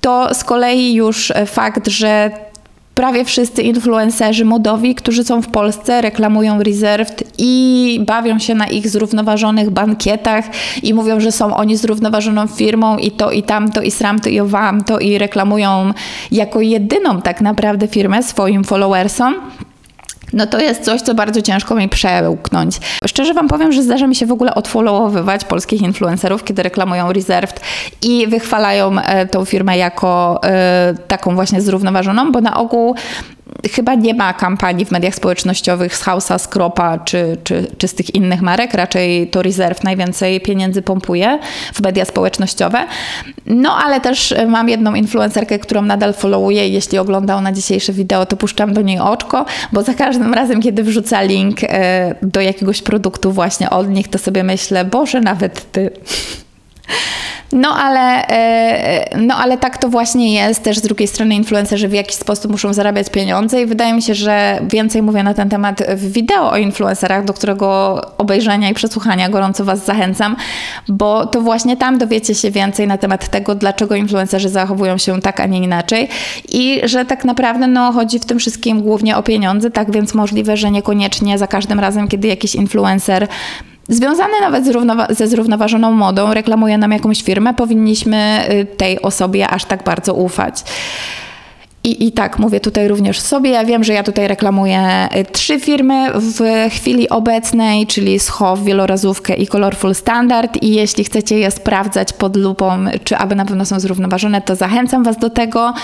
to 0.00 0.34
z 0.34 0.44
kolei 0.44 0.94
już 0.94 1.32
fakt, 1.46 1.88
że 1.88 2.30
prawie 2.94 3.24
wszyscy 3.24 3.62
influencerzy 3.62 4.44
modowi, 4.44 4.94
którzy 4.94 5.24
są 5.24 5.42
w 5.42 5.48
Polsce, 5.48 6.00
reklamują 6.00 6.62
Reserved 6.62 7.24
i 7.38 8.00
bawią 8.06 8.38
się 8.38 8.54
na 8.54 8.66
ich 8.66 8.88
zrównoważonych 8.88 9.70
bankietach 9.70 10.44
i 10.82 10.94
mówią, 10.94 11.20
że 11.20 11.32
są 11.32 11.56
oni 11.56 11.76
zrównoważoną 11.76 12.46
firmą 12.46 12.98
i 12.98 13.10
to 13.10 13.30
i 13.30 13.42
tamto 13.42 13.82
i 13.82 13.90
sramto 13.90 14.28
i 14.28 14.40
owam 14.40 14.84
to 14.84 14.98
i 14.98 15.18
reklamują 15.18 15.92
jako 16.32 16.60
jedyną 16.60 17.22
tak 17.22 17.40
naprawdę 17.40 17.88
firmę 17.88 18.22
swoim 18.22 18.64
followersom 18.64 19.34
no 20.32 20.46
to 20.46 20.60
jest 20.60 20.84
coś, 20.84 21.00
co 21.00 21.14
bardzo 21.14 21.42
ciężko 21.42 21.74
mi 21.74 21.88
przełknąć. 21.88 22.80
Szczerze 23.06 23.34
Wam 23.34 23.48
powiem, 23.48 23.72
że 23.72 23.82
zdarza 23.82 24.06
mi 24.06 24.14
się 24.14 24.26
w 24.26 24.32
ogóle 24.32 24.54
odfollowowywać 24.54 25.44
polskich 25.44 25.82
influencerów, 25.82 26.44
kiedy 26.44 26.62
reklamują 26.62 27.12
Reserved 27.12 27.60
i 28.02 28.26
wychwalają 28.26 28.98
e, 28.98 29.26
tą 29.26 29.44
firmę 29.44 29.78
jako 29.78 30.40
e, 30.44 30.94
taką 31.08 31.34
właśnie 31.34 31.60
zrównoważoną, 31.60 32.32
bo 32.32 32.40
na 32.40 32.56
ogół 32.56 32.94
chyba 33.72 33.94
nie 33.94 34.14
ma 34.14 34.34
kampanii 34.34 34.84
w 34.84 34.90
mediach 34.90 35.14
społecznościowych 35.14 35.96
z 35.96 36.04
House'a, 36.04 36.38
z 36.38 36.48
Kropa 36.48 36.98
czy, 36.98 37.36
czy, 37.44 37.66
czy 37.78 37.88
z 37.88 37.94
tych 37.94 38.14
innych 38.14 38.42
marek. 38.42 38.74
Raczej 38.74 39.28
to 39.28 39.42
Reserve 39.42 39.84
najwięcej 39.84 40.40
pieniędzy 40.40 40.82
pompuje 40.82 41.38
w 41.74 41.80
media 41.80 42.04
społecznościowe. 42.04 42.86
No 43.46 43.76
ale 43.84 44.00
też 44.00 44.34
mam 44.48 44.68
jedną 44.68 44.94
influencerkę, 44.94 45.58
którą 45.58 45.82
nadal 45.82 46.14
followuję 46.14 46.68
i 46.68 46.72
jeśli 46.72 46.98
ogląda 46.98 47.36
ona 47.36 47.52
dzisiejsze 47.52 47.92
wideo, 47.92 48.26
to 48.26 48.36
puszczam 48.36 48.74
do 48.74 48.82
niej 48.82 48.98
oczko, 48.98 49.44
bo 49.72 49.82
za 49.82 49.94
każdym 49.94 50.34
razem, 50.34 50.62
kiedy 50.62 50.82
wrzuca 50.82 51.22
link 51.22 51.58
e, 51.62 52.14
do 52.22 52.40
jakiegoś 52.40 52.82
produktu 52.82 53.32
właśnie 53.32 53.70
od 53.70 53.88
nich, 53.88 54.08
to 54.08 54.18
sobie 54.18 54.44
myślę, 54.44 54.84
Boże, 54.84 55.20
nawet 55.20 55.72
ty... 55.72 55.90
No 57.52 57.76
ale, 57.76 58.28
e, 58.28 59.18
no 59.18 59.34
ale 59.34 59.58
tak 59.58 59.78
to 59.78 59.88
właśnie 59.88 60.34
jest. 60.34 60.62
Też 60.62 60.78
z 60.78 60.82
drugiej 60.82 61.08
strony 61.08 61.34
influencerzy 61.34 61.88
w 61.88 61.92
jakiś 61.92 62.16
sposób 62.16 62.50
muszą 62.50 62.72
zarabiać 62.72 63.10
pieniądze 63.10 63.62
i 63.62 63.66
wydaje 63.66 63.94
mi 63.94 64.02
się, 64.02 64.14
że 64.14 64.60
więcej 64.62 65.02
mówię 65.02 65.22
na 65.22 65.34
ten 65.34 65.48
temat 65.48 65.82
w 65.96 66.12
wideo 66.12 66.50
o 66.50 66.56
influencerach, 66.56 67.24
do 67.24 67.34
którego 67.34 68.00
obejrzenia 68.18 68.70
i 68.70 68.74
przesłuchania 68.74 69.28
gorąco 69.28 69.64
Was 69.64 69.84
zachęcam, 69.84 70.36
bo 70.88 71.26
to 71.26 71.40
właśnie 71.40 71.76
tam 71.76 71.98
dowiecie 71.98 72.34
się 72.34 72.50
więcej 72.50 72.86
na 72.86 72.98
temat 72.98 73.28
tego, 73.28 73.54
dlaczego 73.54 73.94
influencerzy 73.94 74.48
zachowują 74.48 74.98
się 74.98 75.20
tak, 75.20 75.40
a 75.40 75.46
nie 75.46 75.58
inaczej 75.58 76.08
i 76.48 76.80
że 76.84 77.04
tak 77.04 77.24
naprawdę 77.24 77.66
no, 77.66 77.92
chodzi 77.92 78.18
w 78.18 78.24
tym 78.24 78.38
wszystkim 78.38 78.82
głównie 78.82 79.16
o 79.16 79.22
pieniądze, 79.22 79.70
tak 79.70 79.90
więc 79.90 80.14
możliwe, 80.14 80.56
że 80.56 80.70
niekoniecznie 80.70 81.38
za 81.38 81.46
każdym 81.46 81.80
razem, 81.80 82.08
kiedy 82.08 82.28
jakiś 82.28 82.54
influencer 82.54 83.28
związany 83.88 84.32
nawet 84.40 84.64
ze 85.10 85.28
zrównoważoną 85.28 85.92
modą, 85.92 86.34
reklamuje 86.34 86.78
nam 86.78 86.92
jakąś 86.92 87.22
firmę, 87.22 87.54
powinniśmy 87.54 88.44
y, 88.50 88.64
tej 88.76 89.02
osobie 89.02 89.48
aż 89.48 89.64
tak 89.64 89.84
bardzo 89.84 90.14
ufać. 90.14 90.64
I, 91.84 92.06
I 92.06 92.12
tak, 92.12 92.38
mówię 92.38 92.60
tutaj 92.60 92.88
również 92.88 93.20
sobie. 93.20 93.50
Ja 93.50 93.64
wiem, 93.64 93.84
że 93.84 93.92
ja 93.92 94.02
tutaj 94.02 94.28
reklamuję 94.28 95.08
y, 95.16 95.24
trzy 95.24 95.60
firmy 95.60 96.10
w 96.14 96.68
chwili 96.70 97.08
obecnej, 97.08 97.86
czyli 97.86 98.18
Schow, 98.18 98.62
Wielorazówkę 98.62 99.34
i 99.34 99.46
Colorful 99.46 99.94
Standard. 99.94 100.62
I 100.62 100.74
jeśli 100.74 101.04
chcecie 101.04 101.38
je 101.38 101.50
sprawdzać 101.50 102.12
pod 102.12 102.36
lupą, 102.36 102.84
czy 103.04 103.16
aby 103.16 103.34
na 103.34 103.44
pewno 103.44 103.64
są 103.64 103.80
zrównoważone, 103.80 104.40
to 104.40 104.56
zachęcam 104.56 105.04
Was 105.04 105.18
do 105.18 105.30
tego. 105.30 105.74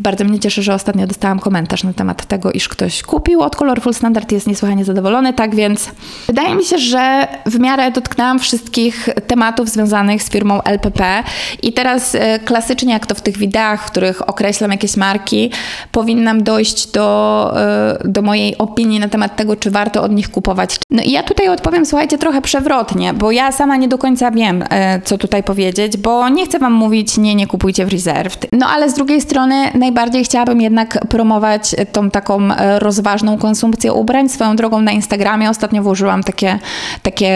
Bardzo 0.00 0.24
mnie 0.24 0.38
cieszy, 0.38 0.62
że 0.62 0.74
ostatnio 0.74 1.06
dostałam 1.06 1.38
komentarz 1.38 1.84
na 1.84 1.92
temat 1.92 2.26
tego, 2.26 2.52
iż 2.52 2.68
ktoś 2.68 3.02
kupił 3.02 3.42
od 3.42 3.56
Colorful 3.56 3.94
Standard 3.94 4.32
i 4.32 4.34
jest 4.34 4.46
niesłychanie 4.46 4.84
zadowolony, 4.84 5.32
tak 5.32 5.54
więc 5.54 5.90
wydaje 6.26 6.54
mi 6.54 6.64
się, 6.64 6.78
że 6.78 7.28
w 7.46 7.58
miarę 7.58 7.90
dotknęłam 7.90 8.38
wszystkich 8.38 9.08
tematów 9.26 9.68
związanych 9.68 10.22
z 10.22 10.30
firmą 10.30 10.62
LPP 10.62 11.22
i 11.62 11.72
teraz 11.72 12.14
e, 12.14 12.38
klasycznie, 12.38 12.92
jak 12.92 13.06
to 13.06 13.14
w 13.14 13.20
tych 13.20 13.38
wideach, 13.38 13.82
w 13.86 13.90
których 13.90 14.28
określam 14.28 14.70
jakieś 14.70 14.96
marki, 14.96 15.50
powinnam 15.92 16.42
dojść 16.42 16.86
do, 16.86 17.52
e, 17.56 17.98
do 18.04 18.22
mojej 18.22 18.58
opinii 18.58 19.00
na 19.00 19.08
temat 19.08 19.36
tego, 19.36 19.56
czy 19.56 19.70
warto 19.70 20.02
od 20.02 20.12
nich 20.12 20.30
kupować. 20.30 20.76
No 20.90 21.02
i 21.02 21.10
ja 21.10 21.22
tutaj 21.22 21.48
odpowiem, 21.48 21.86
słuchajcie, 21.86 22.18
trochę 22.18 22.42
przewrotnie, 22.42 23.14
bo 23.14 23.32
ja 23.32 23.52
sama 23.52 23.76
nie 23.76 23.88
do 23.88 23.98
końca 23.98 24.30
wiem, 24.30 24.64
e, 24.70 25.00
co 25.00 25.18
tutaj 25.18 25.42
powiedzieć, 25.42 25.96
bo 25.96 26.28
nie 26.28 26.46
chcę 26.46 26.58
Wam 26.58 26.72
mówić, 26.72 27.18
nie, 27.18 27.34
nie 27.34 27.46
kupujcie 27.46 27.86
w 27.86 27.88
Reserved. 27.88 28.46
No 28.52 28.66
ale 28.66 28.90
z 28.90 28.94
drugiej 28.94 29.20
strony 29.20 29.70
najbardziej 29.90 30.24
chciałabym 30.24 30.60
jednak 30.60 31.06
promować 31.08 31.74
tą 31.92 32.10
taką 32.10 32.52
e, 32.52 32.78
rozważną 32.78 33.38
konsumpcję 33.38 33.92
ubrań. 33.92 34.28
Swoją 34.28 34.56
drogą 34.56 34.80
na 34.80 34.92
Instagramie 34.92 35.50
ostatnio 35.50 35.82
włożyłam 35.82 36.22
takie, 36.22 36.58
takie, 37.02 37.30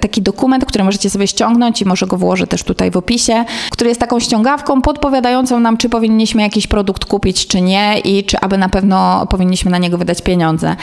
taki 0.00 0.22
dokument, 0.22 0.64
który 0.64 0.84
możecie 0.84 1.10
sobie 1.10 1.26
ściągnąć 1.26 1.82
i 1.82 1.84
może 1.84 2.06
go 2.06 2.16
włożę 2.16 2.46
też 2.46 2.62
tutaj 2.62 2.90
w 2.90 2.96
opisie, 2.96 3.44
który 3.70 3.88
jest 3.88 4.00
taką 4.00 4.20
ściągawką 4.20 4.82
podpowiadającą 4.82 5.60
nam, 5.60 5.76
czy 5.76 5.88
powinniśmy 5.88 6.42
jakiś 6.42 6.66
produkt 6.66 7.04
kupić, 7.04 7.46
czy 7.46 7.60
nie 7.60 7.98
i 7.98 8.24
czy 8.24 8.40
aby 8.40 8.58
na 8.58 8.68
pewno 8.68 9.26
powinniśmy 9.26 9.70
na 9.70 9.78
niego 9.78 9.98
wydać 9.98 10.22
pieniądze. 10.22 10.76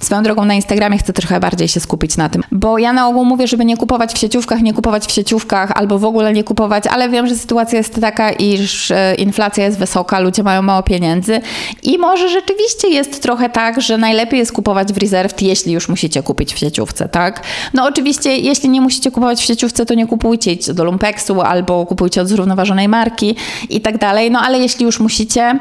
Swoją 0.00 0.22
drogą 0.22 0.44
na 0.44 0.54
Instagramie 0.54 0.98
chcę 0.98 1.12
trochę 1.12 1.40
bardziej 1.40 1.68
się 1.68 1.80
skupić 1.80 2.16
na 2.16 2.28
tym, 2.28 2.42
bo 2.52 2.78
ja 2.78 2.92
na 2.92 3.08
ogół 3.08 3.24
mówię, 3.24 3.46
żeby 3.46 3.64
nie 3.64 3.76
kupować 3.76 4.12
w 4.12 4.18
sieciówkach, 4.18 4.62
nie 4.62 4.74
kupować 4.74 5.06
w 5.06 5.10
sieciówkach 5.12 5.70
albo 5.74 5.98
w 5.98 6.04
ogóle 6.04 6.32
nie 6.32 6.44
kupować, 6.44 6.86
ale 6.86 7.08
wiem, 7.08 7.26
że 7.26 7.36
sytuacja 7.36 7.78
jest 7.78 8.00
taka, 8.00 8.30
iż 8.30 8.90
e, 8.90 9.14
inflacja 9.14 9.64
jest 9.64 9.78
wysoka, 9.78 10.20
ludzie 10.20 10.42
mają 10.42 10.62
mało 10.62 10.71
pieniędzy 10.82 11.40
i 11.82 11.98
może 11.98 12.28
rzeczywiście 12.28 12.88
jest 12.88 13.22
trochę 13.22 13.50
tak, 13.50 13.80
że 13.80 13.98
najlepiej 13.98 14.38
jest 14.38 14.52
kupować 14.52 14.92
w 14.92 14.98
Reserved, 14.98 15.42
jeśli 15.42 15.72
już 15.72 15.88
musicie 15.88 16.22
kupić 16.22 16.54
w 16.54 16.58
sieciówce, 16.58 17.08
tak? 17.08 17.42
No 17.74 17.86
oczywiście, 17.86 18.36
jeśli 18.36 18.68
nie 18.68 18.80
musicie 18.80 19.10
kupować 19.10 19.40
w 19.40 19.44
sieciówce, 19.44 19.86
to 19.86 19.94
nie 19.94 20.06
kupujcie 20.06 20.52
idźcie 20.52 20.74
do 20.74 20.84
Lumpeksu 20.84 21.40
albo 21.40 21.86
kupujcie 21.86 22.22
od 22.22 22.28
zrównoważonej 22.28 22.88
marki 22.88 23.36
i 23.70 23.80
tak 23.80 23.98
dalej, 23.98 24.30
no 24.30 24.40
ale 24.40 24.58
jeśli 24.58 24.84
już 24.84 25.00
musicie, 25.00 25.58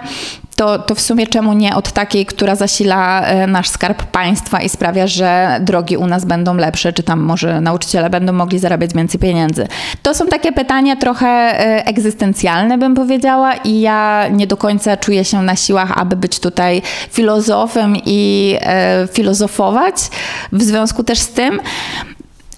to, 0.61 0.79
to 0.79 0.95
w 0.95 1.01
sumie 1.01 1.27
czemu 1.27 1.53
nie 1.53 1.75
od 1.75 1.91
takiej, 1.91 2.25
która 2.25 2.55
zasila 2.55 3.21
e, 3.21 3.47
nasz 3.47 3.69
skarb 3.69 4.03
państwa 4.03 4.61
i 4.61 4.69
sprawia, 4.69 5.07
że 5.07 5.59
drogi 5.61 5.97
u 5.97 6.07
nas 6.07 6.25
będą 6.25 6.55
lepsze, 6.55 6.93
czy 6.93 7.03
tam 7.03 7.19
może 7.19 7.61
nauczyciele 7.61 8.09
będą 8.09 8.33
mogli 8.33 8.59
zarabiać 8.59 8.93
więcej 8.93 9.19
pieniędzy. 9.19 9.67
To 10.03 10.13
są 10.13 10.27
takie 10.27 10.51
pytania 10.51 10.95
trochę 10.95 11.27
e, 11.27 11.85
egzystencjalne, 11.85 12.77
bym 12.77 12.95
powiedziała, 12.95 13.53
i 13.53 13.81
ja 13.81 14.27
nie 14.31 14.47
do 14.47 14.57
końca 14.57 14.97
czuję 14.97 15.25
się 15.25 15.41
na 15.41 15.55
siłach, 15.55 15.97
aby 15.97 16.15
być 16.15 16.39
tutaj 16.39 16.81
filozofem 17.11 17.95
i 18.05 18.55
e, 18.61 19.07
filozofować 19.13 19.95
w 20.51 20.63
związku 20.63 21.03
też 21.03 21.19
z 21.19 21.29
tym. 21.29 21.59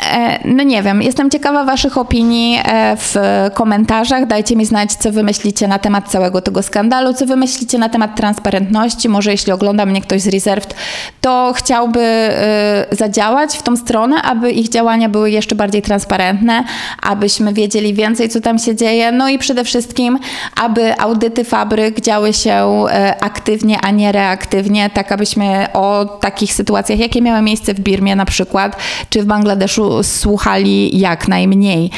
E, 0.02 0.40
No 0.46 0.64
nie 0.64 0.84
wiem, 0.84 1.02
jestem 1.02 1.30
ciekawa 1.30 1.66
Waszych 1.66 1.98
opinii 1.98 2.60
e, 2.66 2.98
w 2.98 3.16
komentarzach. 3.54 4.28
Dajcie 4.28 4.56
mi 4.56 4.66
znać, 4.66 4.94
co 4.94 5.12
Wy 5.12 5.24
myślicie 5.24 5.68
na 5.68 5.80
temat 5.80 6.10
całego 6.10 6.42
tego 6.42 6.64
skandalu, 6.64 7.14
co 7.14 7.26
Wy 7.26 7.36
myślicie 7.36 7.78
na 7.78 7.90
temat 7.90 8.16
transparentności. 8.16 9.10
Może 9.10 9.32
jeśli 9.32 9.52
ogląda 9.52 9.86
mnie 9.86 10.02
ktoś 10.02 10.22
z 10.22 10.28
Reserved, 10.28 10.76
to 11.22 11.54
chciałby 11.56 12.02
e, 12.02 12.86
zadziałać 12.92 13.58
w 13.58 13.64
tą 13.64 13.78
stronę, 13.78 14.22
aby 14.22 14.52
ich 14.52 14.70
działania 14.70 15.10
były 15.10 15.32
jeszcze 15.32 15.56
bardziej 15.56 15.82
transparentne, 15.82 16.64
abyśmy 17.02 17.54
wiedzieli 17.54 17.94
więcej, 17.94 18.30
co 18.30 18.42
tam 18.42 18.60
się 18.60 18.76
dzieje. 18.76 19.12
No 19.12 19.30
i 19.30 19.38
przede 19.38 19.64
wszystkim, 19.64 20.20
aby 20.64 21.00
audyty 21.00 21.44
fabryk 21.44 22.02
działy 22.02 22.34
się 22.34 22.86
aktywnie, 23.22 23.82
a 23.82 23.92
nie 23.92 24.12
reaktywnie, 24.12 24.90
tak 24.90 25.12
abyśmy 25.12 25.68
o 25.74 26.06
takich 26.06 26.54
sytuacjach, 26.54 27.00
jakie 27.00 27.22
miały 27.22 27.42
miejsce 27.42 27.74
w 27.74 27.80
Birmie 27.80 28.16
na 28.16 28.26
przykład, 28.26 28.78
czy 29.10 29.22
w 29.22 29.26
Bangladeszu 29.26 29.83
słuchali 30.04 31.00
jak 31.00 31.28
najmniej. 31.28 31.92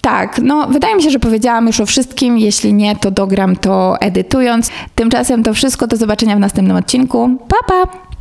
Tak, 0.00 0.40
no 0.42 0.66
wydaje 0.66 0.96
mi 0.96 1.02
się, 1.02 1.10
że 1.10 1.18
powiedziałam 1.18 1.66
już 1.66 1.80
o 1.80 1.86
wszystkim. 1.86 2.38
Jeśli 2.38 2.74
nie, 2.74 2.96
to 2.96 3.10
dogram 3.10 3.56
to 3.56 4.00
edytując. 4.00 4.70
Tymczasem 4.94 5.42
to 5.42 5.54
wszystko. 5.54 5.86
Do 5.86 5.96
zobaczenia 5.96 6.36
w 6.36 6.40
następnym 6.40 6.76
odcinku. 6.76 7.30
Pa, 7.48 7.56
pa! 7.68 8.11